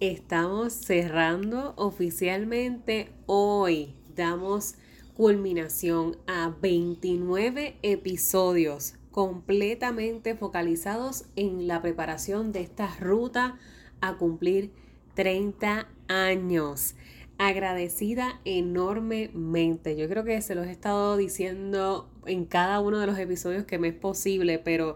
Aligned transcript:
Estamos 0.00 0.74
cerrando 0.74 1.74
oficialmente 1.74 3.10
hoy. 3.26 3.96
Damos 4.14 4.76
culminación 5.16 6.16
a 6.28 6.54
29 6.62 7.78
episodios 7.82 8.94
completamente 9.10 10.36
focalizados 10.36 11.24
en 11.34 11.66
la 11.66 11.82
preparación 11.82 12.52
de 12.52 12.60
esta 12.60 12.94
ruta 13.00 13.58
a 14.00 14.18
cumplir 14.18 14.70
30 15.14 15.88
años. 16.06 16.94
Agradecida 17.36 18.40
enormemente. 18.44 19.96
Yo 19.96 20.08
creo 20.08 20.22
que 20.22 20.40
se 20.42 20.54
los 20.54 20.68
he 20.68 20.70
estado 20.70 21.16
diciendo 21.16 22.08
en 22.24 22.44
cada 22.44 22.78
uno 22.78 23.00
de 23.00 23.08
los 23.08 23.18
episodios 23.18 23.64
que 23.64 23.80
me 23.80 23.88
es 23.88 23.94
posible, 23.94 24.60
pero 24.60 24.94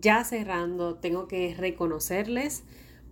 ya 0.00 0.22
cerrando, 0.22 0.94
tengo 0.94 1.26
que 1.26 1.52
reconocerles 1.58 2.62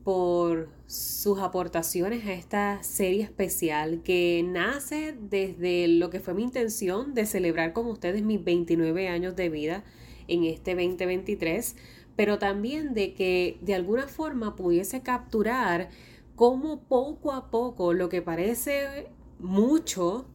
por 0.04 0.68
sus 0.86 1.38
aportaciones 1.38 2.26
a 2.26 2.34
esta 2.34 2.82
serie 2.82 3.22
especial 3.22 4.02
que 4.02 4.44
nace 4.46 5.16
desde 5.18 5.88
lo 5.88 6.10
que 6.10 6.20
fue 6.20 6.34
mi 6.34 6.42
intención 6.42 7.14
de 7.14 7.24
celebrar 7.24 7.72
con 7.72 7.86
ustedes 7.86 8.22
mis 8.22 8.44
29 8.44 9.08
años 9.08 9.34
de 9.34 9.48
vida 9.48 9.82
en 10.28 10.44
este 10.44 10.74
2023, 10.74 11.76
pero 12.16 12.38
también 12.38 12.92
de 12.92 13.14
que 13.14 13.58
de 13.62 13.74
alguna 13.74 14.06
forma 14.06 14.54
pudiese 14.56 15.00
capturar 15.00 15.88
cómo 16.36 16.82
poco 16.82 17.32
a 17.32 17.50
poco 17.50 17.94
lo 17.94 18.10
que 18.10 18.20
parece 18.20 19.08
mucho, 19.38 20.26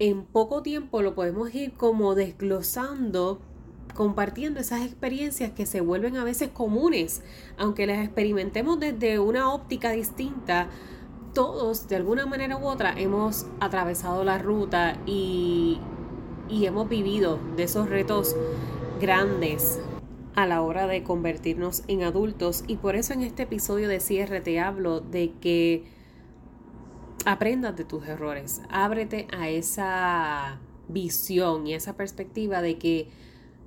en 0.00 0.24
poco 0.24 0.62
tiempo 0.62 1.02
lo 1.02 1.14
podemos 1.14 1.54
ir 1.54 1.72
como 1.72 2.16
desglosando 2.16 3.40
compartiendo 3.94 4.60
esas 4.60 4.82
experiencias 4.82 5.52
que 5.52 5.66
se 5.66 5.80
vuelven 5.80 6.16
a 6.16 6.24
veces 6.24 6.50
comunes, 6.50 7.22
aunque 7.56 7.86
las 7.86 7.98
experimentemos 8.04 8.78
desde 8.78 9.18
una 9.18 9.52
óptica 9.52 9.90
distinta. 9.90 10.68
Todos, 11.34 11.88
de 11.88 11.96
alguna 11.96 12.26
manera 12.26 12.56
u 12.56 12.66
otra, 12.66 12.94
hemos 12.98 13.46
atravesado 13.60 14.24
la 14.24 14.38
ruta 14.38 14.98
y, 15.06 15.78
y 16.48 16.66
hemos 16.66 16.88
vivido 16.88 17.38
de 17.56 17.64
esos 17.64 17.88
retos 17.88 18.34
grandes 19.00 19.78
a 20.34 20.46
la 20.46 20.62
hora 20.62 20.86
de 20.86 21.02
convertirnos 21.02 21.82
en 21.88 22.02
adultos. 22.02 22.64
Y 22.66 22.76
por 22.76 22.94
eso 22.94 23.12
en 23.12 23.22
este 23.22 23.42
episodio 23.42 23.88
de 23.88 24.00
cierre 24.00 24.40
te 24.40 24.60
hablo 24.60 25.00
de 25.00 25.32
que 25.40 25.84
aprendas 27.24 27.76
de 27.76 27.84
tus 27.84 28.06
errores, 28.06 28.62
ábrete 28.70 29.26
a 29.36 29.48
esa 29.48 30.60
visión 30.88 31.66
y 31.66 31.74
esa 31.74 31.96
perspectiva 31.96 32.62
de 32.62 32.78
que 32.78 33.08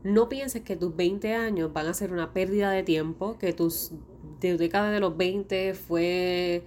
no 0.03 0.29
pienses 0.29 0.63
que 0.63 0.75
tus 0.75 0.95
20 0.95 1.33
años 1.33 1.71
van 1.73 1.87
a 1.87 1.93
ser 1.93 2.11
una 2.11 2.33
pérdida 2.33 2.71
de 2.71 2.83
tiempo, 2.83 3.37
que 3.37 3.53
tus 3.53 3.91
de 4.39 4.57
década 4.57 4.91
de 4.91 4.99
los 4.99 5.15
20 5.15 5.73
fue 5.75 6.63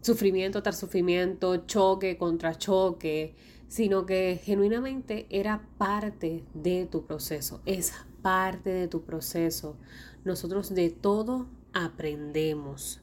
sufrimiento 0.00 0.62
tras 0.62 0.78
sufrimiento, 0.78 1.66
choque 1.66 2.16
contra 2.16 2.56
choque, 2.56 3.34
sino 3.68 4.06
que 4.06 4.40
genuinamente 4.42 5.26
era 5.28 5.68
parte 5.78 6.44
de 6.54 6.86
tu 6.86 7.04
proceso, 7.04 7.60
es 7.66 7.92
parte 8.22 8.70
de 8.70 8.88
tu 8.88 9.02
proceso. 9.02 9.76
Nosotros 10.24 10.74
de 10.74 10.90
todo 10.90 11.46
aprendemos. 11.72 13.00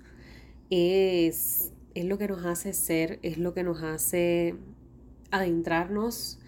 Es, 0.70 1.72
es 1.94 2.06
lo 2.06 2.18
que 2.18 2.28
nos 2.28 2.46
hace 2.46 2.74
ser, 2.74 3.20
es 3.22 3.38
lo 3.38 3.54
que 3.54 3.64
nos 3.64 3.82
hace 3.84 4.56
adentrarnos 5.32 6.40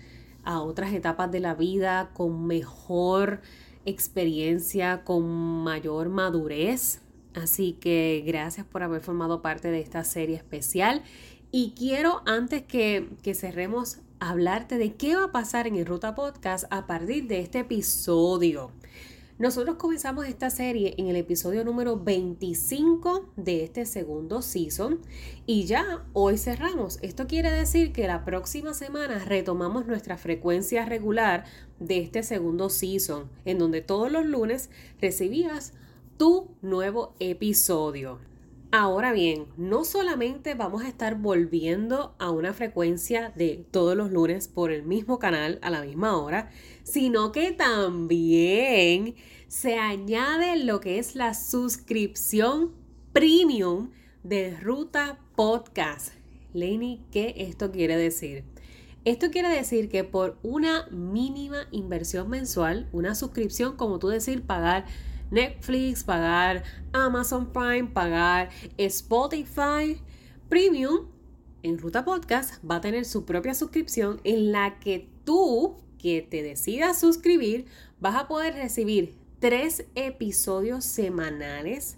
a 0.44 0.62
otras 0.62 0.94
etapas 0.94 1.32
de 1.32 1.40
la 1.40 1.56
vida 1.56 2.12
con 2.14 2.48
mejor 2.48 3.42
experiencia, 3.86 5.04
con 5.04 5.26
mayor 5.64 6.10
madurez. 6.10 7.02
Así 7.36 7.74
que 7.74 8.24
gracias 8.26 8.66
por 8.66 8.84
haber 8.84 9.02
formado 9.02 9.42
parte 9.42 9.70
de 9.70 9.80
esta 9.80 10.04
serie 10.04 10.36
especial. 10.36 11.04
Y 11.52 11.74
quiero, 11.78 12.22
antes 12.26 12.64
que, 12.64 13.10
que 13.24 13.34
cerremos, 13.34 14.00
hablarte 14.20 14.78
de 14.78 14.96
qué 14.96 15.16
va 15.16 15.26
a 15.26 15.32
pasar 15.32 15.68
en 15.68 15.76
el 15.76 15.86
Ruta 15.86 16.16
Podcast 16.16 16.66
a 16.70 16.86
partir 16.86 17.28
de 17.28 17.40
este 17.40 17.60
episodio. 17.60 18.72
Nosotros 19.40 19.78
comenzamos 19.78 20.28
esta 20.28 20.50
serie 20.50 20.96
en 20.98 21.08
el 21.08 21.16
episodio 21.16 21.64
número 21.64 21.98
25 21.98 23.32
de 23.38 23.64
este 23.64 23.86
segundo 23.86 24.42
season 24.42 25.00
y 25.46 25.64
ya 25.64 26.06
hoy 26.12 26.38
cerramos. 26.38 27.00
Esto 27.02 27.26
quiere 27.26 27.50
decir 27.50 27.94
que 27.94 28.06
la 28.06 28.26
próxima 28.26 28.74
semana 28.74 29.24
retomamos 29.24 29.88
nuestra 29.88 30.18
frecuencia 30.18 30.84
regular 30.84 31.46
de 31.80 32.00
este 32.00 32.22
segundo 32.24 32.70
season, 32.70 33.30
en 33.46 33.60
donde 33.60 33.80
todos 33.80 34.12
los 34.12 34.26
lunes 34.26 34.72
recibías 35.00 35.72
tu 36.18 36.50
nuevo 36.62 37.16
episodio. 37.22 38.20
Ahora 38.72 39.14
bien, 39.14 39.48
no 39.58 39.84
solamente 39.84 40.54
vamos 40.54 40.84
a 40.84 40.88
estar 40.88 41.16
volviendo 41.16 42.14
a 42.20 42.30
una 42.30 42.54
frecuencia 42.54 43.34
de 43.36 43.66
todos 43.72 43.98
los 43.98 44.12
lunes 44.12 44.48
por 44.48 44.72
el 44.72 44.84
mismo 44.84 45.18
canal 45.18 45.58
a 45.64 45.72
la 45.72 45.82
misma 45.82 46.16
hora, 46.16 46.52
sino 46.84 47.32
que 47.32 47.52
también 47.52 49.16
se 49.48 49.80
añade 49.80 50.56
lo 50.64 50.82
que 50.82 51.00
es 51.00 51.16
la 51.16 51.34
suscripción 51.34 52.72
premium 53.12 53.90
de 54.22 54.56
Ruta 54.60 55.18
Podcast. 55.36 56.14
Lenny, 56.54 57.02
¿qué 57.12 57.34
esto 57.38 57.72
quiere 57.72 57.98
decir? 57.98 58.44
Esto 59.04 59.32
quiere 59.32 59.50
decir 59.50 59.90
que 59.90 60.04
por 60.04 60.38
una 60.44 60.88
mínima 60.92 61.68
inversión 61.72 62.30
mensual, 62.30 62.88
una 62.92 63.16
suscripción, 63.16 63.78
como 63.78 63.98
tú 63.98 64.10
decir, 64.10 64.44
pagar 64.44 64.86
Netflix, 65.32 66.04
pagar 66.04 66.64
Amazon 66.94 67.52
Prime, 67.52 67.90
pagar 67.94 68.50
Spotify 68.78 70.02
Premium, 70.50 71.08
en 71.62 71.78
Ruta 71.78 72.06
Podcast 72.06 72.64
va 72.64 72.78
a 72.78 72.82
tener 72.82 73.06
su 73.06 73.26
propia 73.26 73.54
suscripción 73.54 74.22
en 74.24 74.52
la 74.52 74.80
que 74.80 75.10
tú, 75.26 75.78
que 75.98 76.22
te 76.22 76.42
decidas 76.42 77.00
suscribir, 77.00 77.66
vas 78.00 78.16
a 78.16 78.28
poder 78.28 78.54
recibir 78.54 79.16
tres 79.40 79.86
episodios 79.96 80.86
semanales 80.86 81.98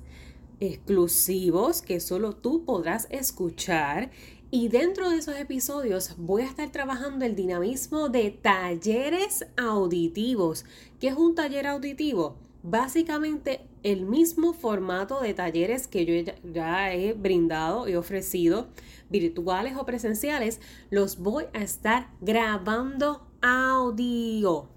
exclusivos 0.59 1.81
que 1.81 1.99
solo 1.99 2.33
tú 2.35 2.65
podrás 2.65 3.07
escuchar 3.09 4.11
y 4.51 4.67
dentro 4.67 5.09
de 5.09 5.17
esos 5.17 5.37
episodios 5.37 6.15
voy 6.17 6.41
a 6.41 6.47
estar 6.47 6.71
trabajando 6.71 7.25
el 7.25 7.35
dinamismo 7.35 8.09
de 8.09 8.31
talleres 8.31 9.45
auditivos. 9.57 10.65
¿Qué 10.99 11.07
es 11.07 11.15
un 11.15 11.35
taller 11.35 11.67
auditivo? 11.67 12.37
Básicamente 12.63 13.67
el 13.83 14.05
mismo 14.05 14.53
formato 14.53 15.21
de 15.21 15.33
talleres 15.33 15.87
que 15.87 16.05
yo 16.05 16.33
ya 16.43 16.93
he 16.93 17.13
brindado 17.13 17.87
y 17.87 17.95
ofrecido, 17.95 18.67
virtuales 19.09 19.75
o 19.77 19.85
presenciales, 19.85 20.59
los 20.89 21.17
voy 21.17 21.45
a 21.53 21.61
estar 21.61 22.09
grabando 22.21 23.27
audio. 23.41 24.69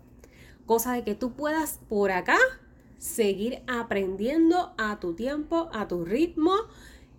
Cosa 0.67 0.95
de 0.95 1.05
que 1.05 1.15
tú 1.15 1.33
puedas 1.33 1.81
por 1.89 2.11
acá 2.11 2.39
seguir 2.99 3.63
aprendiendo 3.67 4.73
a 4.79 4.99
tu 4.99 5.15
tiempo, 5.15 5.69
a 5.73 5.89
tu 5.89 6.05
ritmo 6.05 6.53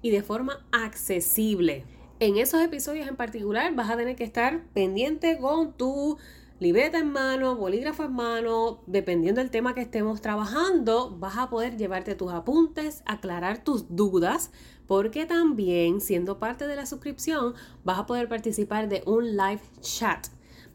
y 0.01 0.09
de 0.09 0.23
forma 0.23 0.65
accesible. 0.71 1.85
En 2.19 2.37
esos 2.37 2.61
episodios 2.61 3.07
en 3.07 3.15
particular 3.15 3.75
vas 3.75 3.89
a 3.89 3.97
tener 3.97 4.15
que 4.15 4.23
estar 4.23 4.63
pendiente 4.73 5.37
con 5.37 5.73
tu 5.73 6.17
libreta 6.59 6.99
en 6.99 7.11
mano, 7.11 7.55
bolígrafo 7.55 8.05
en 8.05 8.13
mano, 8.13 8.81
dependiendo 8.87 9.41
del 9.41 9.51
tema 9.51 9.75
que 9.75 9.81
estemos 9.81 10.21
trabajando, 10.21 11.15
vas 11.17 11.37
a 11.37 11.49
poder 11.49 11.77
llevarte 11.77 12.15
tus 12.15 12.31
apuntes, 12.31 13.03
aclarar 13.05 13.63
tus 13.63 13.93
dudas, 13.95 14.51
porque 14.87 15.25
también 15.25 15.99
siendo 15.99 16.39
parte 16.39 16.67
de 16.67 16.75
la 16.75 16.85
suscripción 16.85 17.55
vas 17.83 17.99
a 17.99 18.05
poder 18.05 18.29
participar 18.29 18.87
de 18.87 19.03
un 19.05 19.35
live 19.35 19.61
chat. 19.81 20.27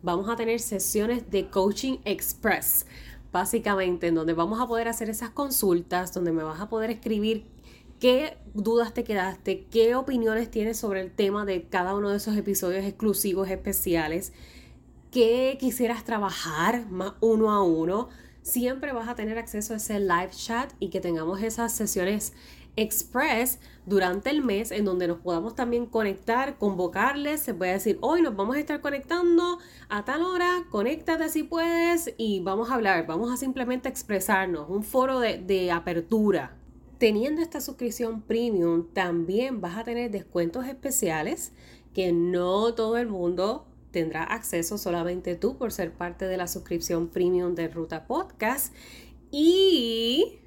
Vamos 0.03 0.29
a 0.29 0.37
tener 0.37 0.61
sesiones 0.61 1.31
de 1.31 1.49
coaching 1.49 1.99
express, 2.05 2.87
básicamente 3.33 4.09
en 4.09 4.15
donde 4.15 4.35
vamos 4.35 4.61
a 4.61 4.67
poder 4.67 4.89
hacer 4.89 5.09
esas 5.09 5.31
consultas, 5.31 6.13
donde 6.13 6.33
me 6.33 6.43
vas 6.43 6.61
a 6.61 6.69
poder 6.69 6.91
escribir 6.91 7.47
qué 8.01 8.37
dudas 8.53 8.93
te 8.93 9.05
quedaste, 9.05 9.67
qué 9.71 9.95
opiniones 9.95 10.51
tienes 10.51 10.79
sobre 10.79 11.01
el 11.01 11.11
tema 11.11 11.47
de 11.47 11.65
cada 11.69 11.95
uno 11.95 12.11
de 12.11 12.17
esos 12.17 12.37
episodios 12.37 12.85
exclusivos 12.85 13.49
especiales 13.49 14.33
qué 15.11 15.57
quisieras 15.59 16.05
trabajar 16.05 16.87
más 16.91 17.15
uno 17.21 17.51
a 17.51 17.63
uno, 17.63 18.09
siempre 18.43 18.93
vas 18.93 19.09
a 19.09 19.15
tener 19.15 19.39
acceso 19.39 19.75
a 19.75 19.77
ese 19.77 20.01
live 20.01 20.31
chat 20.31 20.73
y 20.79 20.89
que 20.89 21.01
tengamos 21.01 21.43
esas 21.43 21.73
sesiones 21.73 22.33
Express 22.77 23.59
durante 23.85 24.31
el 24.31 24.43
mes 24.43 24.71
en 24.71 24.85
donde 24.85 25.09
nos 25.09 25.19
podamos 25.19 25.55
también 25.55 25.87
conectar, 25.87 26.57
convocarles, 26.57 27.41
se 27.41 27.53
puede 27.53 27.73
decir, 27.73 27.99
hoy 28.01 28.23
nos 28.23 28.37
vamos 28.37 28.57
a 28.57 28.61
estar 28.61 28.81
conectando 28.81 29.59
a 29.89 30.05
tal 30.05 30.23
hora, 30.23 30.65
conéctate 30.71 31.29
si 31.29 31.43
puedes 31.43 32.15
y 32.17 32.41
vamos 32.41 32.71
a 32.71 32.75
hablar, 32.75 33.07
vamos 33.07 33.33
a 33.33 33.37
simplemente 33.37 33.89
expresarnos, 33.89 34.71
un 34.71 34.85
foro 34.85 35.19
de, 35.19 35.39
de 35.39 35.73
apertura. 35.73 36.57
Teniendo 36.99 37.43
esta 37.43 37.61
suscripción 37.61 38.23
premium, 38.23 38.87
también 38.93 39.61
vas 39.61 39.77
a 39.77 39.85
tener 39.85 40.11
descuentos 40.11 40.67
especiales 40.67 41.53
que 41.93 42.13
no 42.13 42.75
todo 42.75 42.99
el 42.99 43.09
mundo 43.09 43.67
tendrá 43.91 44.25
acceso, 44.25 44.79
solamente 44.79 45.35
tú 45.35 45.57
por 45.57 45.73
ser 45.73 45.93
parte 45.93 46.27
de 46.27 46.37
la 46.37 46.47
suscripción 46.47 47.09
premium 47.09 47.55
de 47.55 47.69
Ruta 47.69 48.07
Podcast. 48.07 48.75
Y 49.31 50.41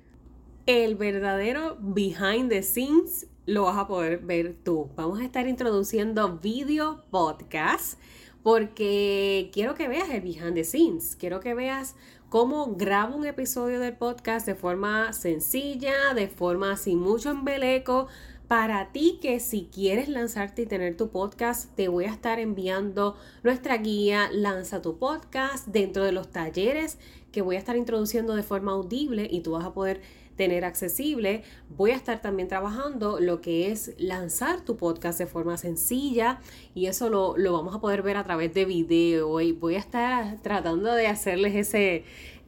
el 0.66 0.96
verdadero 0.96 1.78
behind 1.80 2.50
the 2.50 2.64
scenes 2.64 3.28
lo 3.46 3.64
vas 3.64 3.78
a 3.78 3.88
poder 3.88 4.20
ver 4.20 4.56
tú. 4.64 4.90
Vamos 4.96 5.20
a 5.20 5.26
estar 5.26 5.48
introduciendo 5.48 6.38
video 6.38 7.04
podcast 7.10 8.00
porque 8.42 9.50
quiero 9.54 9.74
que 9.76 9.88
veas 9.88 10.10
el 10.10 10.22
behind 10.22 10.56
the 10.56 10.64
scenes. 10.64 11.16
Quiero 11.18 11.40
que 11.40 11.54
veas 11.54 11.96
cómo 12.30 12.76
grabo 12.76 13.16
un 13.16 13.26
episodio 13.26 13.80
del 13.80 13.96
podcast 13.96 14.46
de 14.46 14.56
forma 14.56 15.14
sencilla, 15.14 16.14
de 16.14 16.28
forma 16.28 16.78
sin 16.78 17.00
mucho 17.00 17.32
embeleco. 17.32 18.08
Para 18.48 18.92
ti 18.92 19.20
que 19.22 19.40
si 19.40 19.70
quieres 19.74 20.10
lanzarte 20.10 20.64
y 20.64 20.66
tener 20.66 20.98
tu 20.98 21.10
podcast, 21.10 21.74
te 21.76 21.88
voy 21.88 22.06
a 22.06 22.12
estar 22.12 22.40
enviando 22.40 23.16
nuestra 23.42 23.78
guía 23.78 24.30
Lanza 24.32 24.82
tu 24.82 24.98
podcast 24.98 25.68
dentro 25.68 26.04
de 26.04 26.12
los 26.12 26.30
talleres 26.30 27.00
que 27.32 27.42
voy 27.42 27.56
a 27.56 27.60
estar 27.60 27.76
introduciendo 27.78 28.36
de 28.36 28.44
forma 28.44 28.74
audible 28.74 29.28
y 29.32 29.42
tú 29.42 29.52
vas 29.52 29.66
a 29.66 29.74
poder 29.74 30.02
tener 30.36 30.66
accesible. 30.66 31.44
Voy 31.70 31.92
a 31.92 31.96
estar 31.96 32.22
también 32.22 32.48
trabajando 32.48 33.20
lo 33.20 33.42
que 33.42 33.72
es 33.72 33.94
lanzar 33.98 34.62
tu 34.62 34.78
podcast 34.78 35.20
de 35.20 35.26
forma 35.26 35.58
sencilla 35.58 36.40
y 36.76 36.88
eso 36.88 37.10
lo, 37.10 37.36
vamos 37.54 37.74
a 37.74 37.80
poder 37.80 38.02
ver 38.02 38.18
a 38.18 38.24
través 38.24 38.54
de 38.54 38.66
video 38.66 39.42
y 39.42 39.52
voy 39.52 39.76
a 39.76 39.80
estar 39.80 40.42
tratando 40.42 40.94
de 40.94 41.08
hacerles 41.08 41.56
ese, 41.56 42.04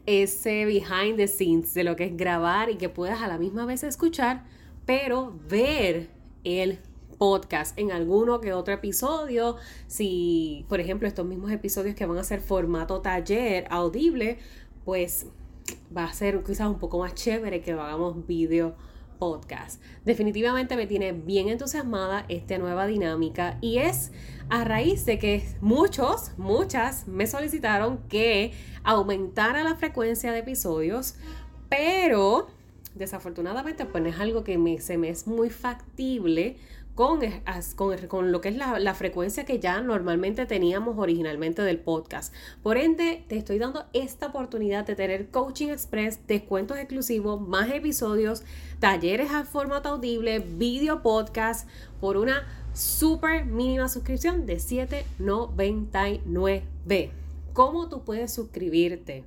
ese 0.05 0.65
behind 0.65 1.17
the 1.17 1.27
scenes 1.27 1.73
de 1.73 1.83
lo 1.83 1.95
que 1.95 2.05
es 2.05 2.17
grabar 2.17 2.69
y 2.69 2.75
que 2.75 2.89
puedas 2.89 3.21
a 3.21 3.27
la 3.27 3.37
misma 3.37 3.65
vez 3.65 3.83
escuchar, 3.83 4.43
pero 4.85 5.33
ver 5.47 6.09
el 6.43 6.79
podcast 7.17 7.77
en 7.77 7.91
alguno 7.91 8.41
que 8.41 8.53
otro 8.53 8.73
episodio. 8.73 9.55
Si, 9.87 10.65
por 10.69 10.79
ejemplo, 10.79 11.07
estos 11.07 11.25
mismos 11.25 11.51
episodios 11.51 11.95
que 11.95 12.05
van 12.05 12.17
a 12.17 12.23
ser 12.23 12.41
formato 12.41 13.01
taller 13.01 13.67
audible, 13.69 14.37
pues 14.83 15.27
va 15.95 16.05
a 16.05 16.13
ser 16.13 16.43
quizás 16.43 16.67
un 16.67 16.79
poco 16.79 16.99
más 16.99 17.15
chévere 17.15 17.61
que 17.61 17.71
hagamos 17.71 18.25
video 18.27 18.75
podcast. 19.17 19.81
Definitivamente 20.03 20.75
me 20.75 20.87
tiene 20.87 21.13
bien 21.13 21.47
entusiasmada 21.47 22.25
esta 22.27 22.57
nueva 22.57 22.85
dinámica 22.85 23.57
y 23.61 23.77
es 23.77 24.11
a 24.49 24.63
raíz 24.63 25.05
de 25.05 25.17
que 25.17 25.47
muchos, 25.61 26.31
muchas 26.37 27.07
me 27.07 27.25
solicitaron 27.25 27.99
que 28.09 28.51
aumentara 28.83 29.63
la 29.63 29.75
frecuencia 29.75 30.31
de 30.31 30.39
episodios, 30.39 31.15
pero 31.69 32.47
desafortunadamente 32.95 33.85
pues 33.85 34.05
es 34.05 34.19
algo 34.19 34.43
que 34.43 34.57
me, 34.57 34.79
se 34.79 34.97
me 34.97 35.09
es 35.09 35.27
muy 35.27 35.49
factible 35.49 36.57
con, 36.95 37.19
con, 38.07 38.31
lo 38.31 38.41
que 38.41 38.49
es 38.49 38.55
la, 38.55 38.95
frecuencia 38.95 39.45
que 39.45 39.59
ya 39.59 39.81
normalmente 39.81 40.45
teníamos 40.45 40.97
originalmente 40.97 41.61
del 41.61 41.77
podcast. 41.77 42.33
Por 42.63 42.77
ende, 42.77 43.25
te 43.27 43.37
estoy 43.37 43.59
dando 43.59 43.85
esta 43.91 44.27
oportunidad 44.27 44.85
de 44.85 44.95
tener 44.95 45.29
Coaching 45.29 45.67
Express, 45.67 46.25
descuentos 46.25 46.77
exclusivos, 46.77 47.41
más 47.41 47.69
episodios, 47.69 48.43
talleres 48.79 49.29
a 49.31 49.43
formato 49.43 49.89
audible, 49.89 50.39
video 50.39 51.01
podcast 51.01 51.67
por 51.99 52.15
una 52.15 52.47
súper 52.73 53.43
mínima 53.45 53.89
suscripción 53.89 54.45
de 54.45 54.55
$7.99. 54.55 57.11
¿Cómo 57.51 57.89
tú 57.89 58.05
puedes 58.05 58.33
suscribirte? 58.33 59.25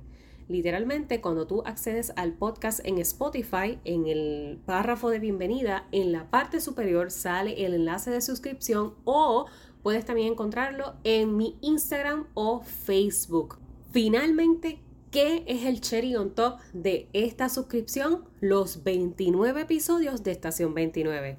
Literalmente, 0.49 1.21
cuando 1.21 1.45
tú 1.45 1.61
accedes 1.63 2.11
al 2.15 2.33
podcast 2.33 2.79
en 2.83 2.97
Spotify, 2.97 3.77
en 3.85 4.07
el 4.07 4.59
párrafo 4.65 5.11
de 5.11 5.19
bienvenida, 5.19 5.87
en 5.91 6.11
la 6.11 6.31
parte 6.31 6.59
superior 6.59 7.11
sale 7.11 7.63
el 7.67 7.75
enlace 7.75 8.09
de 8.09 8.19
suscripción 8.19 8.95
o 9.05 9.45
puedes 9.83 10.05
también 10.05 10.31
encontrarlo 10.31 10.95
en 11.03 11.37
mi 11.37 11.59
Instagram 11.61 12.25
o 12.33 12.63
Facebook. 12.63 13.59
Finalmente, 13.91 14.81
¿qué 15.11 15.43
es 15.45 15.65
el 15.65 15.81
cherry 15.81 16.15
on 16.15 16.33
top 16.33 16.59
de 16.73 17.09
esta 17.13 17.47
suscripción? 17.47 18.25
Los 18.41 18.83
29 18.83 19.61
episodios 19.61 20.23
de 20.23 20.31
Estación 20.31 20.73
29. 20.73 21.37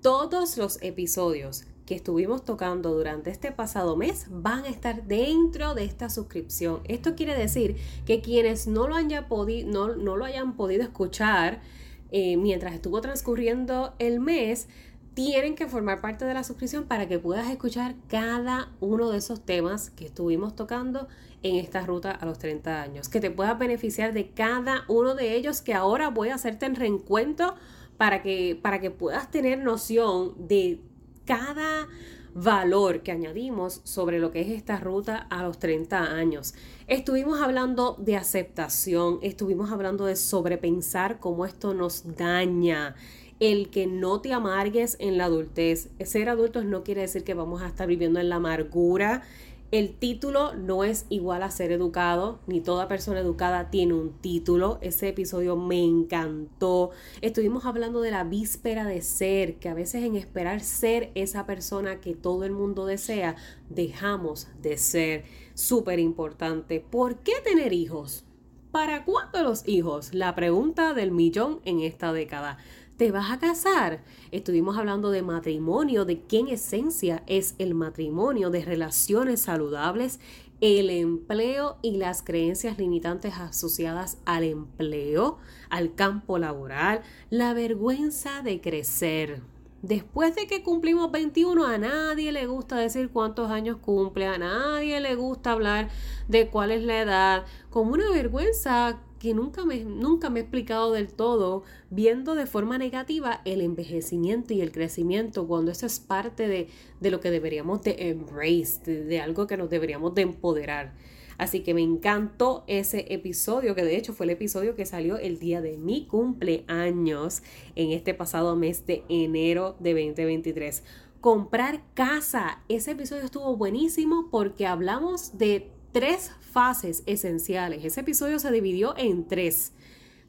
Todos 0.00 0.56
los 0.56 0.80
episodios 0.80 1.66
que 1.88 1.94
estuvimos 1.94 2.44
tocando 2.44 2.92
durante 2.92 3.30
este 3.30 3.50
pasado 3.50 3.96
mes 3.96 4.26
van 4.28 4.64
a 4.64 4.68
estar 4.68 5.04
dentro 5.04 5.74
de 5.74 5.84
esta 5.84 6.10
suscripción. 6.10 6.80
Esto 6.84 7.14
quiere 7.14 7.34
decir 7.34 7.76
que 8.04 8.20
quienes 8.20 8.66
no 8.66 8.86
lo, 8.88 8.94
hayan 8.94 9.24
no, 9.64 9.96
no 9.96 10.16
lo 10.18 10.26
hayan 10.26 10.54
podido 10.54 10.82
escuchar 10.82 11.62
eh, 12.10 12.36
mientras 12.36 12.74
estuvo 12.74 13.00
transcurriendo 13.00 13.94
el 13.98 14.20
mes, 14.20 14.68
tienen 15.14 15.54
que 15.54 15.66
formar 15.66 16.02
parte 16.02 16.26
de 16.26 16.34
la 16.34 16.44
suscripción 16.44 16.84
para 16.84 17.08
que 17.08 17.18
puedas 17.18 17.50
escuchar 17.50 17.94
cada 18.06 18.70
uno 18.80 19.08
de 19.08 19.16
esos 19.16 19.40
temas 19.40 19.88
que 19.88 20.04
estuvimos 20.04 20.54
tocando 20.56 21.08
en 21.42 21.56
esta 21.56 21.86
ruta 21.86 22.10
a 22.10 22.26
los 22.26 22.38
30 22.38 22.82
años, 22.82 23.08
que 23.08 23.20
te 23.20 23.30
puedas 23.30 23.58
beneficiar 23.58 24.12
de 24.12 24.28
cada 24.28 24.84
uno 24.88 25.14
de 25.14 25.36
ellos 25.36 25.62
que 25.62 25.72
ahora 25.72 26.10
voy 26.10 26.28
a 26.28 26.34
hacerte 26.34 26.66
en 26.66 26.74
reencuentro 26.74 27.54
para 27.96 28.20
que, 28.20 28.58
para 28.60 28.78
que 28.78 28.90
puedas 28.90 29.30
tener 29.30 29.58
noción 29.58 30.34
de 30.36 30.82
cada 31.28 31.88
valor 32.34 33.02
que 33.02 33.12
añadimos 33.12 33.82
sobre 33.84 34.18
lo 34.18 34.32
que 34.32 34.40
es 34.40 34.48
esta 34.48 34.80
ruta 34.80 35.26
a 35.28 35.42
los 35.42 35.58
30 35.58 36.14
años. 36.14 36.54
Estuvimos 36.86 37.42
hablando 37.42 37.96
de 37.98 38.16
aceptación, 38.16 39.18
estuvimos 39.20 39.70
hablando 39.70 40.06
de 40.06 40.16
sobrepensar 40.16 41.18
cómo 41.20 41.44
esto 41.44 41.74
nos 41.74 42.16
daña, 42.16 42.94
el 43.40 43.68
que 43.68 43.86
no 43.86 44.22
te 44.22 44.32
amargues 44.32 44.96
en 45.00 45.18
la 45.18 45.26
adultez. 45.26 45.90
Ser 46.02 46.30
adultos 46.30 46.64
no 46.64 46.82
quiere 46.82 47.02
decir 47.02 47.24
que 47.24 47.34
vamos 47.34 47.60
a 47.60 47.66
estar 47.66 47.86
viviendo 47.86 48.20
en 48.20 48.30
la 48.30 48.36
amargura 48.36 49.22
el 49.70 49.94
título 49.94 50.54
no 50.54 50.82
es 50.82 51.04
igual 51.10 51.42
a 51.42 51.50
ser 51.50 51.72
educado, 51.72 52.40
ni 52.46 52.62
toda 52.62 52.88
persona 52.88 53.20
educada 53.20 53.70
tiene 53.70 53.92
un 53.92 54.12
título. 54.12 54.78
Ese 54.80 55.08
episodio 55.08 55.56
me 55.56 55.84
encantó. 55.84 56.90
Estuvimos 57.20 57.66
hablando 57.66 58.00
de 58.00 58.10
la 58.10 58.24
víspera 58.24 58.86
de 58.86 59.02
ser, 59.02 59.56
que 59.56 59.68
a 59.68 59.74
veces 59.74 60.04
en 60.04 60.16
esperar 60.16 60.60
ser 60.60 61.10
esa 61.14 61.44
persona 61.44 62.00
que 62.00 62.14
todo 62.14 62.44
el 62.44 62.52
mundo 62.52 62.86
desea, 62.86 63.36
dejamos 63.68 64.48
de 64.62 64.78
ser. 64.78 65.24
Súper 65.52 65.98
importante. 65.98 66.80
¿Por 66.80 67.16
qué 67.18 67.34
tener 67.44 67.74
hijos? 67.74 68.24
¿Para 68.70 69.04
cuándo 69.04 69.42
los 69.42 69.68
hijos? 69.68 70.14
La 70.14 70.34
pregunta 70.34 70.94
del 70.94 71.10
millón 71.10 71.60
en 71.66 71.80
esta 71.80 72.12
década. 72.14 72.56
¿Te 72.98 73.12
vas 73.12 73.30
a 73.30 73.38
casar? 73.38 74.02
Estuvimos 74.32 74.76
hablando 74.76 75.12
de 75.12 75.22
matrimonio, 75.22 76.04
de 76.04 76.22
qué 76.22 76.40
en 76.40 76.48
esencia 76.48 77.22
es 77.28 77.54
el 77.58 77.76
matrimonio, 77.76 78.50
de 78.50 78.64
relaciones 78.64 79.42
saludables, 79.42 80.18
el 80.60 80.90
empleo 80.90 81.76
y 81.80 81.98
las 81.98 82.24
creencias 82.24 82.76
limitantes 82.76 83.34
asociadas 83.34 84.18
al 84.24 84.42
empleo, 84.42 85.38
al 85.70 85.94
campo 85.94 86.38
laboral, 86.38 87.02
la 87.30 87.54
vergüenza 87.54 88.42
de 88.42 88.60
crecer. 88.60 89.42
Después 89.82 90.34
de 90.34 90.48
que 90.48 90.64
cumplimos 90.64 91.12
21, 91.12 91.64
a 91.64 91.78
nadie 91.78 92.32
le 92.32 92.48
gusta 92.48 92.78
decir 92.78 93.10
cuántos 93.10 93.48
años 93.48 93.76
cumple, 93.76 94.26
a 94.26 94.38
nadie 94.38 95.00
le 95.00 95.14
gusta 95.14 95.52
hablar 95.52 95.88
de 96.26 96.48
cuál 96.48 96.72
es 96.72 96.82
la 96.82 97.00
edad, 97.00 97.46
como 97.70 97.92
una 97.92 98.10
vergüenza 98.10 98.98
que 99.18 99.34
nunca 99.34 99.64
me, 99.64 99.84
nunca 99.84 100.30
me 100.30 100.40
he 100.40 100.42
explicado 100.42 100.92
del 100.92 101.12
todo, 101.12 101.64
viendo 101.90 102.34
de 102.34 102.46
forma 102.46 102.78
negativa 102.78 103.40
el 103.44 103.60
envejecimiento 103.60 104.54
y 104.54 104.60
el 104.60 104.72
crecimiento, 104.72 105.46
cuando 105.46 105.72
eso 105.72 105.86
es 105.86 105.98
parte 105.98 106.48
de, 106.48 106.68
lo 107.10 107.20
que 107.20 107.30
deberíamos 107.30 107.82
de 107.82 108.10
embrace, 108.10 109.04
de, 109.04 109.20
algo 109.20 109.46
que 109.46 109.56
nos 109.56 109.70
deberíamos 109.70 110.14
de 110.14 110.22
empoderar. 110.22 110.94
Así 111.36 111.60
que 111.60 111.72
me 111.72 111.82
encantó 111.82 112.64
ese 112.66 113.06
episodio, 113.12 113.76
que 113.76 113.84
de 113.84 113.96
hecho 113.96 114.12
fue 114.12 114.26
el 114.26 114.30
episodio 114.30 114.74
que 114.74 114.86
salió 114.86 115.18
el 115.18 115.38
día 115.38 115.60
de 115.60 115.76
mi 115.76 116.06
cumpleaños 116.06 117.42
en 117.76 117.92
este 117.92 118.12
pasado 118.12 118.56
mes 118.56 118.86
de 118.86 119.04
enero 119.08 119.76
de 119.78 119.92
2023. 119.92 120.82
Comprar 121.20 121.82
casa. 121.94 122.62
Ese 122.68 122.92
episodio 122.92 123.24
estuvo 123.24 123.56
buenísimo 123.56 124.28
porque 124.32 124.66
hablamos 124.66 125.38
de 125.38 125.70
tres 125.92 126.32
fases 126.48 127.02
esenciales. 127.06 127.84
Ese 127.84 128.00
episodio 128.00 128.38
se 128.38 128.50
dividió 128.50 128.96
en 128.96 129.26
tres. 129.28 129.72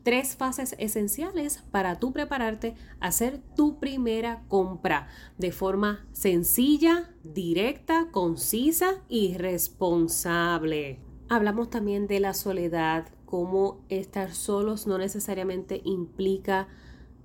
Tres 0.03 0.35
fases 0.35 0.75
esenciales 0.77 1.63
para 1.71 1.99
tú 1.99 2.13
prepararte 2.13 2.75
a 2.99 3.07
hacer 3.07 3.41
tu 3.55 3.79
primera 3.79 4.43
compra 4.47 5.07
de 5.37 5.51
forma 5.51 6.07
sencilla, 6.13 7.13
directa, 7.23 8.07
concisa 8.11 9.01
y 9.09 9.35
responsable. 9.37 10.99
Hablamos 11.27 11.69
también 11.69 12.07
de 12.07 12.21
la 12.21 12.33
soledad, 12.33 13.09
cómo 13.25 13.85
estar 13.89 14.33
solos 14.33 14.87
no 14.87 14.97
necesariamente 14.97 15.81
implica 15.83 16.67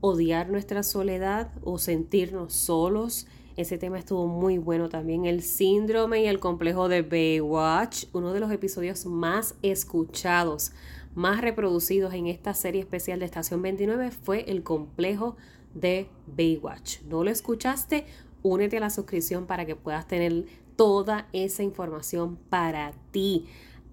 odiar 0.00 0.50
nuestra 0.50 0.82
soledad 0.82 1.52
o 1.62 1.78
sentirnos 1.78 2.52
solos. 2.52 3.26
Ese 3.56 3.78
tema 3.78 3.98
estuvo 3.98 4.26
muy 4.26 4.58
bueno 4.58 4.88
también. 4.88 5.26
El 5.26 5.42
síndrome 5.42 6.22
y 6.22 6.26
el 6.26 6.40
complejo 6.40 6.88
de 6.88 7.02
Baywatch, 7.02 8.06
uno 8.12 8.32
de 8.32 8.40
los 8.40 8.50
episodios 8.50 9.06
más 9.06 9.54
escuchados, 9.62 10.72
más 11.14 11.40
reproducidos 11.40 12.12
en 12.14 12.26
esta 12.26 12.52
serie 12.52 12.80
especial 12.80 13.20
de 13.20 13.26
Estación 13.26 13.62
29 13.62 14.10
fue 14.10 14.50
el 14.50 14.64
complejo 14.64 15.36
de 15.72 16.08
Baywatch. 16.26 17.02
¿No 17.02 17.22
lo 17.22 17.30
escuchaste? 17.30 18.06
Únete 18.42 18.78
a 18.78 18.80
la 18.80 18.90
suscripción 18.90 19.46
para 19.46 19.66
que 19.66 19.76
puedas 19.76 20.08
tener 20.08 20.46
toda 20.74 21.28
esa 21.32 21.62
información 21.62 22.36
para 22.50 22.92
ti. 23.12 23.46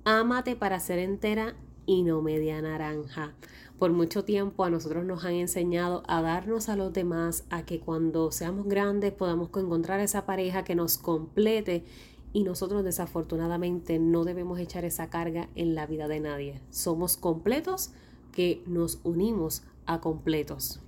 Ámate 0.06 0.56
para 0.56 0.80
ser 0.80 0.98
entera 0.98 1.56
y 1.86 2.02
no 2.02 2.24
media 2.24 2.60
naranja. 2.64 3.36
Por 3.82 3.94
mucho 3.94 4.24
tiempo 4.24 4.64
a 4.64 4.70
nosotros 4.70 5.06
nos 5.06 5.26
han 5.26 5.34
enseñado 5.34 6.04
a 6.06 6.22
darnos 6.22 6.70
a 6.70 6.76
los 6.76 6.94
demás, 6.94 7.46
a 7.50 7.66
que 7.66 7.80
cuando 7.80 8.32
seamos 8.32 8.68
grandes 8.68 9.12
podamos 9.12 9.50
encontrar 9.56 10.00
esa 10.02 10.28
pareja 10.28 10.64
que 10.64 10.76
nos 10.76 11.00
complete 11.00 11.84
y 12.32 12.44
nosotros 12.44 12.84
desafortunadamente 12.84 13.98
no 13.98 14.24
debemos 14.24 14.60
echar 14.60 14.86
esa 14.86 15.10
carga 15.10 15.50
en 15.56 15.74
la 15.74 15.88
vida 15.88 16.08
de 16.08 16.20
nadie. 16.20 16.62
Somos 16.70 17.18
completos 17.18 17.90
que 18.32 18.62
nos 18.68 19.00
unimos 19.04 19.64
a 19.88 20.00
completos. 20.00 20.80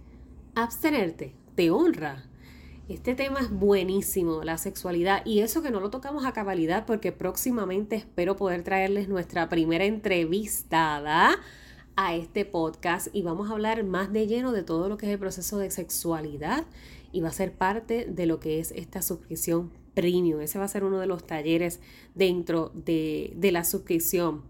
Abstenerte 0.53 1.33
te 1.55 1.71
honra. 1.71 2.25
Este 2.89 3.15
tema 3.15 3.39
es 3.39 3.49
buenísimo, 3.49 4.43
la 4.43 4.59
sexualidad, 4.59 5.25
y 5.25 5.39
eso 5.39 5.63
que 5.63 5.71
no 5.71 5.79
lo 5.79 5.89
tocamos 5.89 6.25
a 6.25 6.33
cabalidad 6.33 6.85
porque 6.85 7.11
próximamente 7.11 7.95
espero 7.95 8.35
poder 8.35 8.61
traerles 8.61 9.09
nuestra 9.09 9.49
primera 9.49 9.85
entrevistada 9.85 11.39
a 11.95 12.15
este 12.15 12.45
podcast 12.45 13.07
y 13.13 13.21
vamos 13.21 13.49
a 13.49 13.53
hablar 13.53 13.83
más 13.83 14.11
de 14.11 14.27
lleno 14.27 14.51
de 14.51 14.63
todo 14.63 14.89
lo 14.89 14.97
que 14.97 15.05
es 15.05 15.11
el 15.11 15.19
proceso 15.19 15.57
de 15.57 15.71
sexualidad 15.71 16.65
y 17.11 17.21
va 17.21 17.29
a 17.29 17.33
ser 17.33 17.53
parte 17.53 18.05
de 18.05 18.25
lo 18.25 18.39
que 18.39 18.59
es 18.59 18.71
esta 18.71 19.01
suscripción 19.01 19.71
premium. 19.93 20.41
Ese 20.41 20.59
va 20.59 20.65
a 20.65 20.69
ser 20.69 20.83
uno 20.83 20.99
de 20.99 21.07
los 21.07 21.25
talleres 21.25 21.79
dentro 22.15 22.71
de, 22.73 23.33
de 23.35 23.51
la 23.51 23.63
suscripción. 23.63 24.41